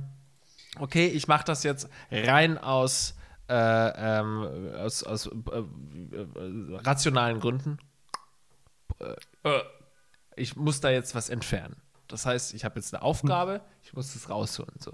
[0.79, 3.16] okay, ich mache das jetzt rein aus,
[3.49, 7.77] äh, ähm, aus, aus äh, äh, rationalen Gründen.
[8.99, 9.63] Äh, äh,
[10.35, 11.75] ich muss da jetzt was entfernen.
[12.07, 14.73] Das heißt, ich habe jetzt eine Aufgabe, ich muss das rausholen.
[14.79, 14.91] So.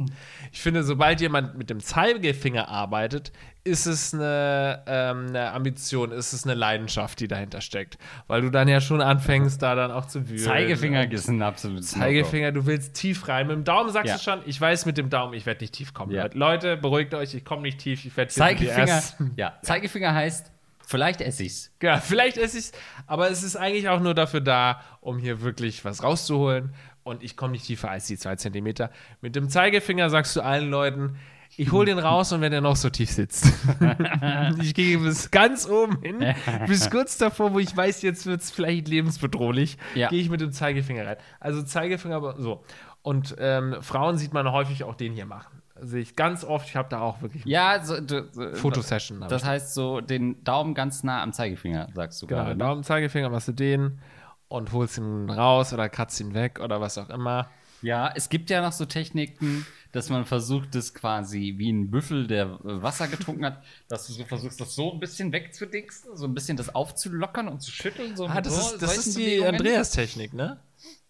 [0.51, 3.31] Ich finde, sobald jemand mit dem Zeigefinger arbeitet,
[3.65, 7.97] ist es eine, ähm, eine Ambition, ist es eine Leidenschaft, die dahinter steckt.
[8.27, 10.39] Weil du dann ja schon anfängst, da dann auch zu wühlen.
[10.39, 13.47] Zeigefinger ist ein absolutes Zeigefinger, du willst tief rein.
[13.47, 14.17] Mit dem Daumen sagst Ja.
[14.17, 16.11] du schon, ich weiß mit dem Daumen, ich werde nicht tief kommen.
[16.11, 16.27] Ja.
[16.33, 16.75] Leute.
[16.75, 19.01] Beruhigt euch, ich komme nicht tief, ich werde Zeigefinger,
[19.37, 20.51] ja, Zeigefinger heißt
[20.85, 21.71] Vielleicht esse ich's.
[21.81, 22.71] Ja, vielleicht esse ich es,
[23.07, 26.73] aber es ist eigentlich auch nur dafür da, um hier wirklich was rauszuholen.
[27.03, 28.89] Und ich komme nicht tiefer als die zwei Zentimeter.
[29.21, 31.15] Mit dem Zeigefinger sagst du allen Leuten,
[31.57, 33.45] ich hole den raus und wenn er noch so tief sitzt.
[34.61, 36.33] ich gehe bis ganz oben hin,
[36.67, 40.09] bis kurz davor, wo ich weiß, jetzt wird es vielleicht lebensbedrohlich, Ja.
[40.09, 41.17] gehe ich mit dem Zeigefinger rein.
[41.39, 42.63] Also Zeigefinger, aber so.
[43.01, 45.61] Und ähm, Frauen sieht man häufig auch den hier machen.
[45.81, 49.21] Sehe ich ganz oft, ich habe da auch wirklich Ja, so, du, so, Fotosession.
[49.21, 52.55] hab Das heißt so den Daumen ganz nah am Zeigefinger, sagst du Genau, gerade.
[52.55, 52.63] ne?
[52.63, 53.99] Daumen, Zeigefinger machst du den
[54.47, 57.49] und holst ihn raus oder kratzt ihn weg oder was auch immer.
[57.81, 62.27] Ja, es gibt ja noch so Techniken, dass man versucht, das quasi wie ein Büffel,
[62.27, 66.25] der äh, Wasser getrunken hat, dass du so versuchst, das so ein bisschen wegzudingsen, so
[66.25, 68.17] ein bisschen das aufzulockern und zu schütteln.
[68.17, 69.43] So Ah, das so, ist, das ist die.
[69.45, 70.59] Andreas-Technik, ne?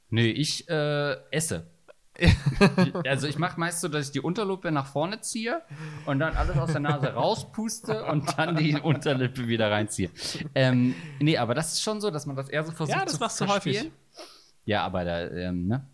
[0.10, 1.66] Nee, ich äh, esse.
[3.08, 5.64] also ich mache meist so, dass ich die Unterlippe nach vorne ziehe
[6.06, 10.12] und dann alles aus der Nase rauspuste und dann die Unterlippe wieder reinziehe.
[10.54, 13.16] Ähm, nee, aber das ist schon so, dass man das eher so versucht Ja, das
[13.16, 13.78] zu machst du häufig.
[13.78, 13.94] verspielen.
[14.66, 15.88] Ja, aber da, ähm, ne?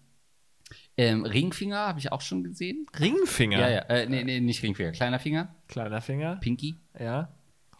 [0.99, 2.85] Ähm, Ringfinger habe ich auch schon gesehen.
[2.99, 3.59] Ringfinger.
[3.59, 6.35] Ja, ja, äh, nee, nee, nicht Ringfinger, kleiner Finger, Kleiner Finger.
[6.41, 6.75] Pinky.
[6.99, 7.29] Ja.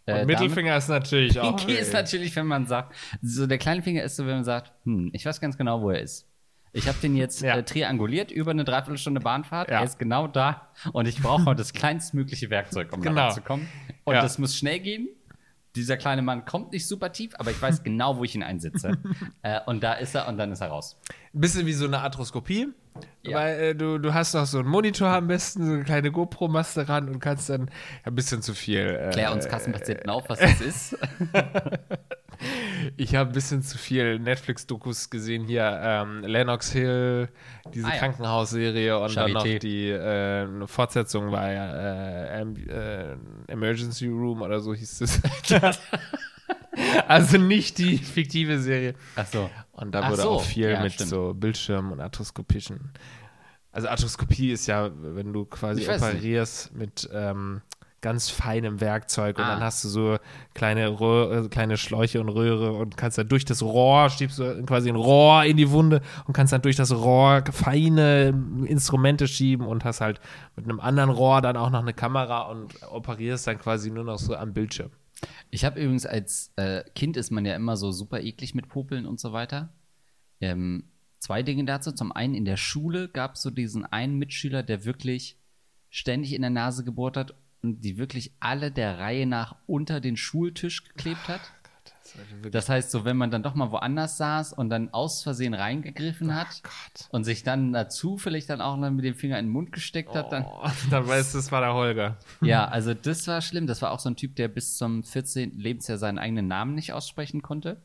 [0.06, 1.56] Und Äh, Mittelfinger ist natürlich auch.
[1.58, 4.72] Pinky ist natürlich, wenn man sagt, so der kleine Finger ist so, wenn man sagt,
[4.86, 6.28] hm, ich weiß ganz genau, wo er ist.
[6.72, 7.58] Ich habe den jetzt Ja.
[7.58, 9.70] äh, trianguliert über eine Dreiviertelstunde Bahnfahrt.
[9.70, 9.80] Ja.
[9.80, 13.16] Er ist genau da und ich brauche das kleinstmögliche Werkzeug, um Genau.
[13.16, 13.68] da ranzukommen.
[14.06, 14.22] Und Ja.
[14.22, 15.10] das muss schnell gehen.
[15.76, 18.98] Dieser kleine Mann kommt nicht super tief, aber ich weiß genau, wo ich ihn einsetze.
[19.44, 20.98] äh, und da ist er und dann ist er raus.
[21.34, 22.70] Ein bisschen wie so eine Arthroskopie.
[23.24, 23.38] Ja.
[23.38, 26.48] Weil äh, du, du hast noch so einen Monitor am besten, so eine kleine GoPro
[26.48, 27.70] machst du ran und kannst dann
[28.04, 29.00] ein bisschen zu viel.
[29.02, 30.98] Äh, Klär uns Kassenpatienten auf, was das ist.
[32.96, 35.78] Ich habe ein bisschen zu viel Netflix-Dokus gesehen hier.
[35.84, 37.30] Ähm, Lennox Hill,
[37.74, 37.98] diese Ah, ja.
[37.98, 39.60] Krankenhausserie und dann noch Charité.
[39.60, 43.16] die äh, Fortsetzung war ja äh, äh,
[43.48, 45.22] Emergency Room oder so hieß es.
[47.08, 48.96] also nicht die fiktive Serie.
[49.16, 49.50] Ach so.
[49.80, 51.10] Und da Ach wurde so, auch viel ja, mit stimmt.
[51.10, 52.92] so Bildschirmen und arthroskopischen.
[53.72, 57.62] Also Arthroskopie ist ja, wenn du quasi Ich operierst mit ähm,
[58.02, 59.52] ganz feinem Werkzeug und Ah.
[59.56, 60.18] dann hast du so
[60.54, 64.64] kleine, Röhr, äh, kleine Schläuche und Röhre und kannst dann durch das Rohr, schiebst du
[64.66, 68.30] quasi ein Rohr in die Wunde und kannst dann durch das Rohr feine
[68.66, 70.20] Instrumente schieben und hast halt
[70.56, 74.18] mit einem anderen Rohr dann auch noch eine Kamera und operierst dann quasi nur noch
[74.18, 74.90] so am Bildschirm.
[75.50, 79.06] Ich habe übrigens als äh, Kind ist man ja immer so super eklig mit Popeln
[79.06, 79.74] und so weiter.
[80.42, 80.86] Ähm,
[81.20, 81.92] zwei Dinge dazu.
[81.92, 85.38] Zum einen in der Schule gab es so diesen einen Mitschüler, der wirklich
[85.90, 90.18] ständig in der Nase gebohrt hat und die wirklich alle der Reihe nach unter den
[90.18, 91.42] Schultisch geklebt hat.
[92.52, 96.34] Das heißt, so wenn man dann doch mal woanders saß und dann aus Versehen reingegriffen
[96.36, 97.10] hat Gott.
[97.12, 100.14] und sich dann dazu vielleicht dann auch noch mit dem Finger in den Mund gesteckt
[100.16, 102.18] hat, dann Oh, dann weißt du, das war der Holger.
[102.42, 103.68] ja, also das war schlimm.
[103.68, 105.58] Das war auch so ein Typ, der bis zum 14.
[105.58, 107.82] Lebensjahr seinen eigenen Namen nicht aussprechen konnte.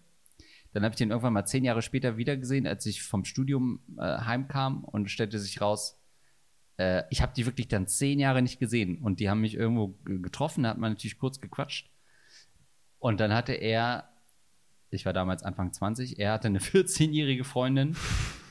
[0.72, 4.02] Dann habe ich den irgendwann mal zehn Jahre später wiedergesehen, als ich vom Studium äh,
[4.02, 6.00] heimkam und stellte sich raus,
[6.78, 8.98] äh, ich habe die wirklich dann zehn Jahre nicht gesehen.
[8.98, 11.90] Und die haben mich irgendwo getroffen, da hat man natürlich kurz gequatscht.
[12.98, 14.08] Und dann hatte er,
[14.94, 17.96] ich war damals Anfang 20, er hatte eine 14-jährige Freundin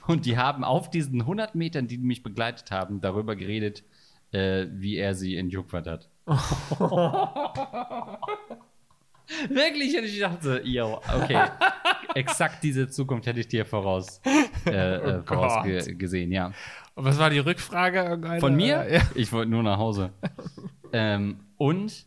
[0.08, 3.84] und die haben auf diesen 100 Metern, die mich begleitet haben, darüber geredet,
[4.32, 6.10] äh, wie er sie entjuckt hat.
[9.50, 9.98] Wirklich?
[9.98, 11.46] Und ich dachte, yo, okay.
[12.16, 14.22] Exakt diese Zukunft hätte ich dir voraus,
[14.66, 16.52] äh, äh, Oh vorausgesehen, ja.
[16.96, 18.00] Und was war die Rückfrage?
[18.00, 18.40] Irgendeine?
[18.40, 18.86] Von mir?
[18.90, 19.02] Ja.
[19.16, 20.12] Ich wollte nur nach Hause.
[20.92, 22.06] ähm, und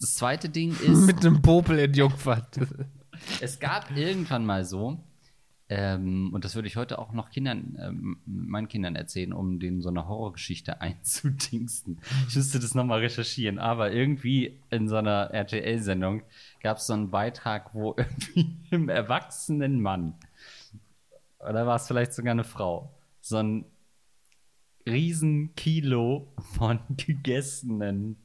[0.00, 2.58] das zweite Ding ist, Mit einem Popel in Jungfahrt.
[3.40, 5.02] Es gab irgendwann mal so,
[5.68, 9.80] ähm, und das würde ich heute auch noch Kindern, ähm, meinen Kindern erzählen, um denen
[9.80, 11.98] so eine Horrorgeschichte einzudingsten.
[12.28, 16.24] Ich müsste das nochmal recherchieren, aber irgendwie in so einer RTL-Sendung
[16.62, 17.96] gab es so einen Beitrag, wo
[18.34, 20.14] irgendwie einem erwachsenen Mann,
[21.38, 23.64] oder war es vielleicht sogar eine Frau, so ein
[24.86, 28.16] Riesenkilo von gegessenen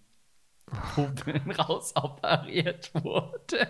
[0.66, 3.70] Popeln rausoperiert wurde.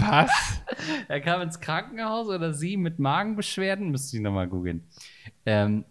[0.00, 0.30] Was?
[1.08, 4.86] Er kam ins Krankenhaus oder sie mit Magenbeschwerden, müsste ich nochmal googeln.
[5.46, 5.84] Ähm,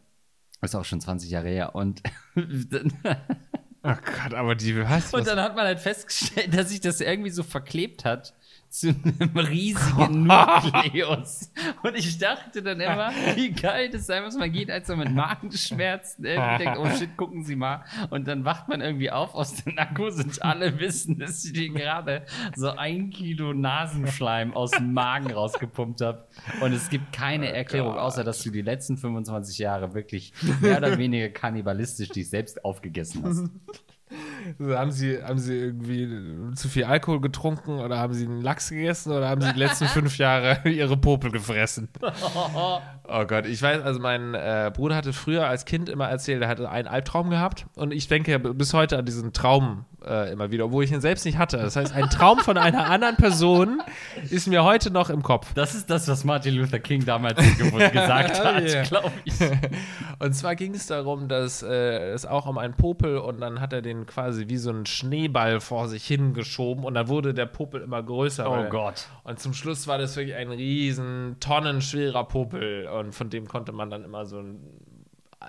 [0.62, 1.76] ist auch schon 20 Jahre her.
[1.76, 2.04] Und,
[3.88, 5.14] dann- Oh Gott, aber die, was?
[5.14, 8.34] und dann hat man halt festgestellt, dass sich das irgendwie so verklebt hat
[8.70, 11.50] zu einem riesigen Nukleus.
[11.84, 14.36] Und ich dachte dann immer, wie geil das sein muss.
[14.38, 17.86] Man geht also mit Magenschmerzen irgendwie denkt, oh shit, gucken Sie mal.
[18.10, 21.70] Und dann wacht man irgendwie auf aus der Narkose und alle wissen, dass ich dir
[21.70, 22.26] gerade
[22.58, 26.28] so ein Kilo Nasenschleim aus dem Magen rausgepumpt habe.
[26.60, 30.98] Und es gibt keine Erklärung, außer dass du die letzten 25 Jahre wirklich mehr oder
[30.98, 33.50] weniger kannibalistisch dich selbst aufgegessen hast.
[34.60, 36.08] Haben, sie, haben sie irgendwie
[36.56, 39.86] zu viel Alkohol getrunken oder haben sie einen Lachs gegessen oder haben sie die letzten
[39.88, 41.90] fünf Jahre ihre Popel gefressen?
[43.10, 46.50] Oh Gott, ich weiß, also mein äh, Bruder hatte früher als Kind immer erzählt, er
[46.50, 50.52] hatte einen Albtraum gehabt und ich denke ja bis heute an diesen Traum äh, immer
[50.52, 51.58] wieder, obwohl ich ihn selbst nicht hatte.
[51.58, 53.82] Das heißt, ein Traum von einer anderen Person
[54.30, 55.54] ist mir heute noch im Kopf.
[55.54, 57.40] Das ist das, was Martin Luther King damals
[57.92, 58.84] gesagt hat, Yeah.
[58.84, 59.34] glaube ich.
[60.20, 63.72] Und zwar ging es darum, dass äh, es auch um einen Popel und dann hat
[63.74, 67.82] er den quasi wie so einen Schneeball vor sich hingeschoben und dann wurde der Popel
[67.82, 68.50] immer größer.
[68.50, 69.08] Oh Gott.
[69.24, 73.90] Und zum Schluss war das wirklich ein riesen, tonnenschwerer Popel und von dem konnte man
[73.90, 74.60] dann immer so ein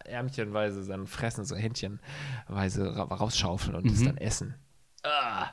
[0.05, 4.55] Ärmchenweise dann fressen, so Händchenweise ra rausschaufeln und das dann essen.
[5.03, 5.51] Ah.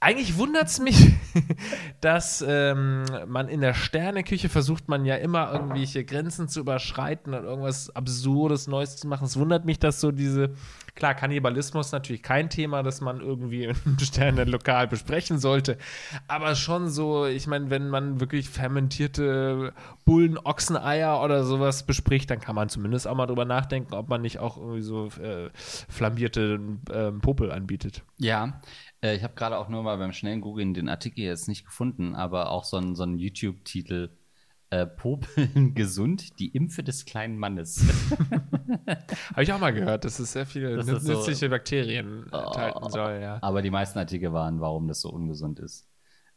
[0.00, 1.12] Eigentlich wundert es mich,
[2.00, 7.42] dass ähm, man in der Sterneküche versucht man ja immer irgendwelche Grenzen zu überschreiten und
[7.44, 9.24] irgendwas Absurdes, Neues zu machen.
[9.24, 10.54] Es wundert mich, dass so diese,
[10.98, 15.78] klar, Kannibalismus natürlich kein Thema, das man irgendwie im Sternenlokal besprechen sollte,
[16.26, 19.72] aber schon so, ich meine, wenn man wirklich fermentierte
[20.04, 24.22] Bullen, Ochseneier oder sowas bespricht, dann kann man zumindest auch mal drüber nachdenken, ob man
[24.22, 26.60] nicht auch irgendwie so äh, flambierte
[26.92, 28.02] ähm, Popel anbietet.
[28.18, 28.60] Ja,
[29.00, 32.16] äh, ich habe gerade auch nur mal beim schnellen Googlen den Artikel jetzt nicht gefunden,
[32.16, 34.10] aber auch so ein, so ein YouTube-Titel.
[34.70, 37.82] Äh, Popeln gesund, die Impfe des kleinen Mannes.
[39.30, 42.24] Habe ich auch mal gehört, dass es sehr viele Das nü- ist so- nützliche Bakterien
[42.24, 43.38] enthalten soll, ja.
[43.42, 45.86] Aber die meisten Artikel waren, warum das so ungesund ist,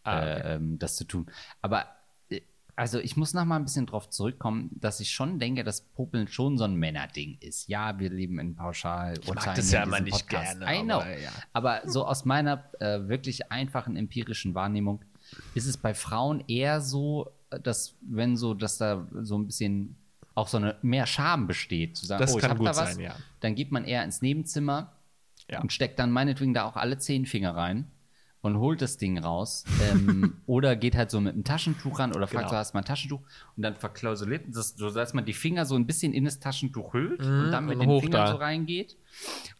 [0.03, 0.29] Ah, okay.
[0.29, 1.25] äh, ähm, das zu tun.
[1.61, 1.85] Aber
[2.29, 2.41] äh,
[2.77, 6.27] also ich muss noch mal ein bisschen drauf zurückkommen, dass ich schon denke, dass Popeln
[6.27, 7.67] schon so ein Männerding ist.
[7.67, 9.13] Ja, wir leben in pauschal.
[9.21, 10.95] Ich mag das ja immer nicht gerne, I know.
[11.01, 11.29] aber ja.
[11.53, 15.01] Aber so aus meiner äh, wirklich einfachen empirischen Wahrnehmung
[15.53, 17.31] ist es bei Frauen eher so, äh,
[17.63, 19.95] dass wenn so, dass da so ein bisschen
[20.33, 22.75] auch so eine mehr Scham besteht, zu sagen, Das oh, ich kann hab gut da
[22.75, 23.15] was, sein, ja.
[23.41, 24.93] dann geht man eher ins Nebenzimmer
[25.49, 25.61] Ja.
[25.61, 27.91] und steckt dann meinetwegen da auch alle zehn Finger rein
[28.41, 29.65] und holt das Ding raus.
[29.91, 32.49] ähm, oder geht halt so mit einem Taschentuch ran oder fragt Genau.
[32.51, 33.19] so, hast du mal ein Taschentuch?
[33.57, 36.93] Und dann verklausuliert das, so dass man die Finger so ein bisschen in das Taschentuch
[36.93, 38.31] hüllt und dann mit und den Fingern da.
[38.31, 38.95] so reingeht.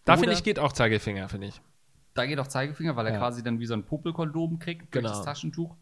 [0.06, 1.62] Da finde ich, geht auch Zeigefinger, finde ich.
[2.14, 3.20] Da geht auch Zeigefinger, weil er Ja.
[3.20, 5.10] quasi dann wie so ein Popelkondom kriegt durch Genau.
[5.16, 5.76] das Taschentuch.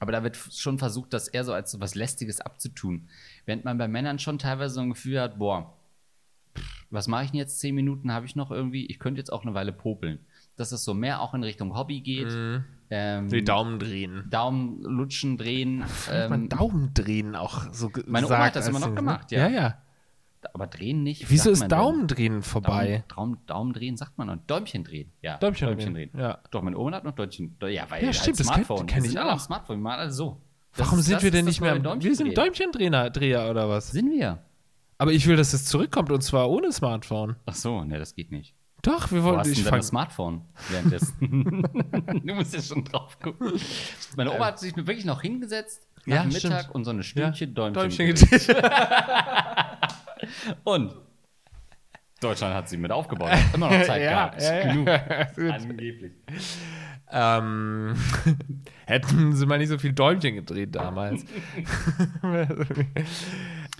[0.00, 3.08] Aber da wird schon versucht, das eher so als so was Lästiges abzutun.
[3.44, 5.76] Während man bei Männern schon teilweise so ein Gefühl hat, boah,
[6.56, 7.60] pff, was mache ich denn jetzt?
[7.60, 10.18] Zehn Minuten habe ich noch irgendwie, ich könnte jetzt auch eine Weile popeln.
[10.56, 12.28] Dass es so mehr auch in Richtung Hobby geht.
[12.90, 14.26] Ähm, Die Daumen drehen.
[14.30, 15.84] Daumen lutschen, drehen.
[16.10, 19.36] Ähm, man Daumen drehen auch so Meine Oma hat das immer noch Ding, gemacht, ne?
[19.38, 19.48] ja.
[19.48, 19.82] Ja, ja.
[20.54, 21.22] Aber drehen nicht.
[21.28, 21.78] Wie Wieso ist man denn?
[21.78, 23.04] Daumen drehen vorbei?
[23.08, 24.36] Daumen, Daumen, Daumen drehen sagt man noch.
[24.46, 25.12] Däumchen drehen.
[25.22, 26.38] Ja, Däumchen drehen, ja.
[26.50, 27.56] Doch, meine Oma hat noch Däumchen.
[27.62, 28.86] Ja, weil Ja, als stimmt, das kenn- Smartphone.
[28.86, 29.38] kenn Wir ich auch.
[29.40, 30.40] Smartphone, wir machen alle so.
[30.76, 31.78] Das Warum ist- sind das wir denn das nicht mehr?
[31.78, 32.36] Däumchen Wir sind.
[32.38, 33.90] Däumchendreher Dreher oder was?
[33.90, 34.38] Sind wir.
[34.98, 37.36] Aber ich will, dass es zurückkommt und zwar ohne Smartphone.
[37.46, 38.54] Ach so, ne, das geht nicht.
[38.82, 39.38] Doch, wir Wo wollen.
[39.40, 41.14] hast du Ich denn fang, das Smartphone währenddessen?
[42.24, 43.52] du musst ja schon drauf gucken.
[44.16, 46.74] Meine Oma hat sich wirklich noch hingesetzt nach Ja, Mittag stimmt.
[46.74, 47.74] und so eine Stündchen Däumchen.
[47.74, 48.56] Däumchen gedreht.
[50.64, 50.94] Und
[52.20, 53.30] Deutschland hat sie mit aufgebaut.
[53.30, 54.42] Hat Immer noch Zeit Ja, gehabt.
[54.42, 54.72] ja, ja.
[54.72, 54.88] Genug.
[55.52, 56.12] Angeblich.
[57.10, 57.94] ähm,
[58.86, 61.24] hätten sie mal nicht so viel Däumchen gedreht damals.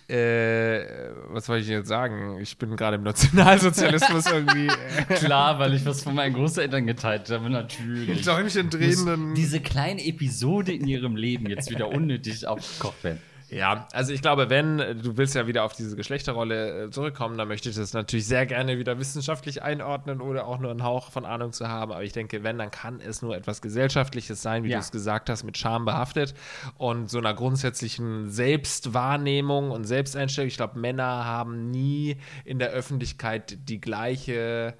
[0.08, 0.80] äh,
[1.28, 2.38] was wollte ich jetzt sagen?
[2.40, 4.68] Ich bin gerade im Nationalsozialismus irgendwie.
[5.16, 8.22] Klar, weil ich was von meinen Großeltern geteilt habe, natürlich.
[8.22, 9.34] Däumchen drehenden.
[9.34, 13.20] Diese kleine Episode in ihrem Leben jetzt wieder unnötig aufgekocht werden.
[13.50, 17.36] Ja, also ich glaube, wenn äh, du willst ja wieder auf diese Geschlechterrolle äh, zurückkommen,
[17.36, 21.10] dann möchte ich das natürlich sehr gerne wieder wissenschaftlich einordnen oder auch nur einen Hauch
[21.10, 21.92] von Ahnung zu haben.
[21.92, 24.76] Aber ich denke, wenn, dann kann es nur etwas Gesellschaftliches sein, wie Ja.
[24.78, 26.34] du es gesagt hast, mit Scham behaftet
[26.78, 30.48] und so einer grundsätzlichen Selbstwahrnehmung und Selbsteinstellung.
[30.48, 34.74] Ich glaube, Männer haben nie in der Öffentlichkeit die gleiche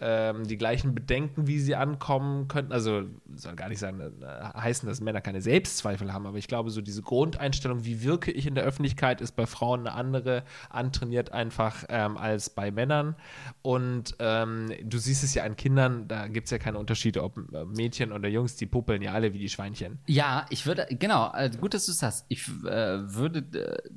[0.00, 2.72] ähm, die gleichen Bedenken, wie sie ankommen könnten.
[2.72, 6.70] Also soll gar nicht sagen, äh, heißen, dass Männer keine Selbstzweifel haben, aber ich glaube,
[6.70, 11.32] so diese Grundeinstellung, wie wirke ich in der Öffentlichkeit, ist bei Frauen eine andere, antrainiert
[11.32, 13.14] einfach ähm, als bei Männern.
[13.62, 17.36] Und ähm, du siehst es ja an Kindern, da gibt es ja keine Unterschiede, ob
[17.52, 19.98] äh, Mädchen oder Jungs, die puppeln ja alle wie die Schweinchen.
[20.06, 22.24] Ja, ich würde, genau, äh, gut, dass du es hast.
[22.28, 23.90] Ich äh, würde äh,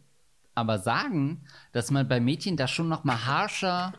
[0.55, 3.93] aber sagen, dass man bei Mädchen da schon noch mal harscher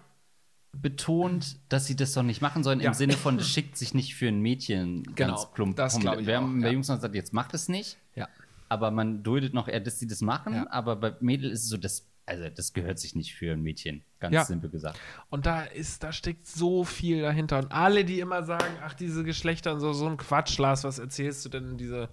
[0.83, 2.89] betont, dass sie das doch nicht machen sollen, Ja.
[2.89, 5.77] im Sinne von, das schickt sich nicht für ein Mädchen Genau, ganz plump.
[5.77, 6.73] das ich Wir haben bei ja.
[6.73, 8.29] Jungs noch gesagt, jetzt macht es nicht, Ja.
[8.69, 10.71] aber man duldet noch eher, dass sie das machen, Ja.
[10.71, 14.03] aber bei Mädel ist es so, das, also das gehört sich nicht für ein Mädchen,
[14.21, 14.99] ganz simpel gesagt.
[15.31, 17.59] Und da ist, da steckt so viel dahinter.
[17.59, 20.99] Und alle, die immer sagen, ach, diese Geschlechter und so, so ein Quatsch, Lars, was
[20.99, 21.77] erzählst du denn?
[21.77, 22.09] Diese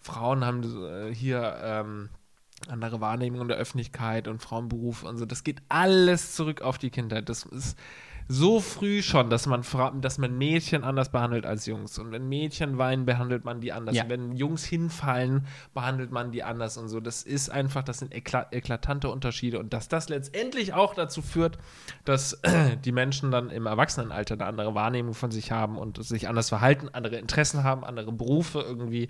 [0.00, 2.08] Frauen haben äh, hier ähm,
[2.66, 5.26] andere Wahrnehmung in der Öffentlichkeit und Frauenberuf und so.
[5.26, 7.28] Das geht alles zurück auf die Kindheit.
[7.28, 7.78] Das ist
[8.28, 9.62] so früh schon, dass man,
[10.02, 11.98] dass man Mädchen anders behandelt als Jungs.
[11.98, 13.96] Und wenn Mädchen weinen, behandelt man die anders.
[13.96, 14.02] Ja.
[14.04, 17.00] Und wenn Jungs hinfallen, behandelt man die anders und so.
[17.00, 19.58] Das ist einfach, das sind ekla eklatante Unterschiede.
[19.58, 21.58] Und dass das letztendlich auch dazu führt,
[22.04, 22.40] dass
[22.84, 26.90] die Menschen dann im Erwachsenenalter eine andere Wahrnehmung von sich haben und sich anders verhalten,
[26.92, 29.08] andere Interessen haben, andere Berufe irgendwie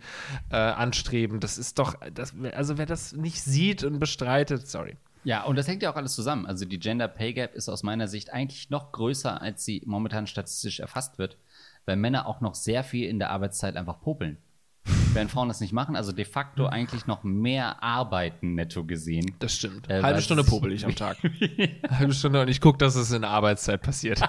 [0.50, 1.40] äh, anstreben.
[1.40, 4.96] Das ist doch, das, also wer das nicht sieht und bestreitet, sorry.
[5.28, 6.46] Ja, und das hängt ja auch alles zusammen.
[6.46, 10.26] Also die Gender Pay Gap ist aus meiner Sicht eigentlich noch größer, als sie momentan
[10.26, 11.36] statistisch erfasst wird,
[11.84, 14.38] weil Männer auch noch sehr viel in der Arbeitszeit einfach popeln.
[15.12, 19.34] Während Frauen das nicht machen, also de facto eigentlich noch mehr arbeiten netto gesehen.
[19.38, 19.90] Das stimmt.
[19.90, 21.18] Äh, Halbe Stunde popel ich am Tag.
[21.90, 24.22] Halbe Stunde und ich gucke, dass es in der Arbeitszeit passiert.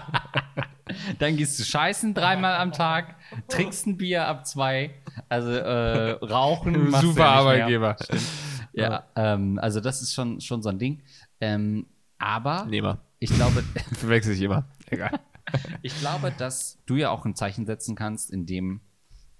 [1.19, 3.15] Dann gehst du scheißen dreimal am Tag,
[3.47, 4.95] trinkst ein Bier ab zwei,
[5.29, 6.91] also äh, rauchen.
[6.91, 7.95] Super ja nicht mehr.
[8.81, 11.01] Ja, ähm, also das ist schon, schon so ein Ding.
[11.41, 12.99] Ähm, aber Nehmer.
[13.19, 13.63] ich glaube,
[13.93, 14.65] Verwechsel ich immer.
[14.89, 15.19] Egal.
[15.81, 18.81] ich glaube, dass du ja auch ein Zeichen setzen kannst, indem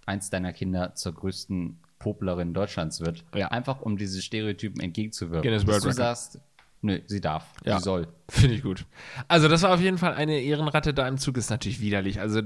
[0.06, 3.26] eins deiner Kinder zur größten Poplerin Deutschlands wird.
[3.36, 3.50] Ja.
[3.50, 5.42] Einfach um diese Stereotypen entgegenzuwirken.
[5.44, 6.18] Guinness Dass World du Record.
[6.18, 6.40] sagst,
[6.82, 7.78] nö, sie darf, Ja.
[7.78, 8.08] sie soll.
[8.30, 8.86] Finde ich gut.
[9.28, 12.20] Also, das war auf jeden Fall eine Ehrenratte da im Zug, ist natürlich widerlich.
[12.20, 12.42] Also,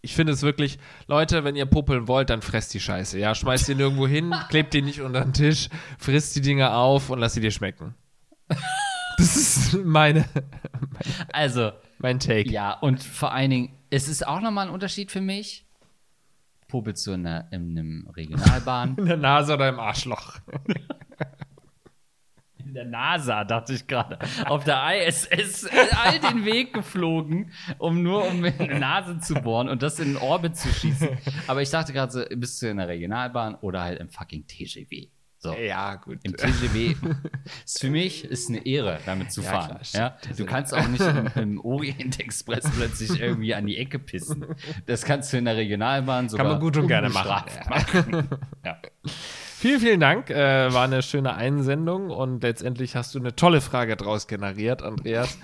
[0.00, 3.18] ich finde es wirklich, Leute, wenn ihr puppeln wollt, dann fresst die Scheiße.
[3.18, 5.68] Ja, schmeißt die nirgendwo hin, klebt die nicht unter den Tisch,
[5.98, 7.94] frisst die Dinger auf und lasst sie dir schmecken.
[9.18, 10.24] Das ist meine,
[11.32, 12.50] Also, mein Take.
[12.50, 15.66] ja, und vor allen Dingen, es ist auch nochmal ein Unterschied für mich.
[16.66, 18.94] Popelst du in, einer, in einem Regionalbahn?
[18.96, 20.38] In der Nase oder im Arschloch.
[22.72, 24.18] In der NASA, dachte ich gerade.
[24.46, 29.82] Auf der ISS all den Weg geflogen, um nur um die Nase zu bohren und
[29.82, 31.10] das in den Orbit zu schießen.
[31.48, 35.08] Aber ich dachte gerade so, bist du in der Regionalbahn oder halt im fucking TGW.
[35.36, 35.52] So.
[35.54, 36.20] Ja, gut.
[36.22, 36.94] Im TGW
[37.66, 39.78] ist für mich ist eine Ehre, damit zu Ja, fahren.
[39.90, 40.34] klar, ja?
[40.34, 44.46] Du kannst auch nicht im, im Orient Express plötzlich irgendwie an die Ecke pissen.
[44.86, 47.50] Das kannst du in der Regionalbahn sogar man gut und gerne machen.
[47.68, 48.28] machen.
[48.64, 48.78] Ja.
[49.62, 50.28] Vielen, vielen Dank.
[50.28, 55.38] Äh, war eine schöne Einsendung und letztendlich hast du eine tolle Frage draus generiert, Andreas.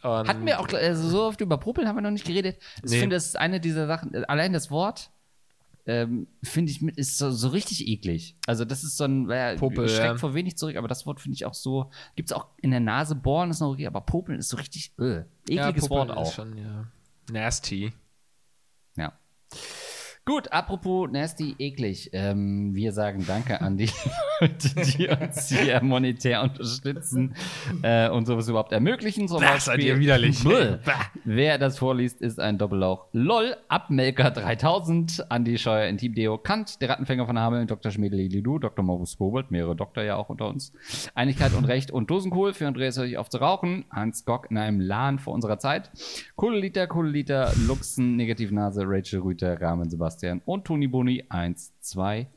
[0.00, 2.58] Und Hatten wir auch also so oft über Popeln haben wir noch nicht geredet.
[2.84, 3.00] Ich Nee.
[3.00, 5.10] finde, das ist eine dieser Sachen, allein das Wort
[5.86, 8.36] ähm, finde ich ist so, so richtig eklig.
[8.46, 10.16] Also das ist so ein, äh, Popel, steckt ja.
[10.18, 12.78] vor wenig zurück, aber das Wort finde ich auch so, gibt es auch in der
[12.78, 16.32] Nase bohren ist noch okay, aber Popeln ist so richtig äh, ekliges ja, Wort auch.
[16.32, 16.86] Schon, ja.
[17.28, 17.92] Nasty.
[18.96, 19.18] Ja.
[20.28, 22.10] Gut, apropos nasty, eklig.
[22.12, 23.88] Ähm, wir sagen Danke an die
[24.42, 27.34] Leute, die uns hier monetär unterstützen
[27.80, 29.26] äh, und sowas überhaupt ermöglichen.
[29.26, 30.44] Zum Das seid Beispiel- ihr widerlich.
[31.24, 33.06] Wer das vorliest, ist ein Doppellauch.
[33.12, 37.90] LOL, Abmelker 3000, Andi Scheuer in Team Deo, Kant, der Rattenfänger von Hameln, Dr.
[37.90, 38.84] Schmedeli Lidu, Dr.
[38.84, 40.74] Morbus Kobold, mehrere Doktor ja auch unter uns.
[41.14, 44.80] Einigkeit und Recht und Dosenkohl für Andreas Hörlich auf zu rauchen, Hans Gock in einem
[44.80, 45.90] Lahn vor unserer Zeit,
[46.36, 51.24] Kohleliter, Kohleliter, Luxen, Negativnase, Rachel Rüther, Rahmen Sebastian und Toni Boni.
[51.28, 52.28] Eins, zwei,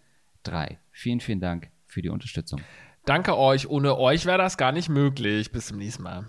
[0.44, 0.80] drei.
[0.92, 2.62] Vielen, vielen Dank für die Unterstützung.
[3.06, 3.68] Danke euch.
[3.68, 5.52] Ohne euch wäre das gar nicht möglich.
[5.52, 6.28] Bis zum nächsten Mal.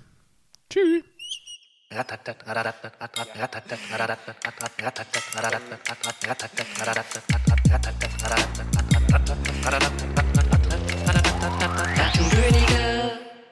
[0.71, 1.05] Tschüss.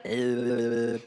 [0.03, 1.01] Könige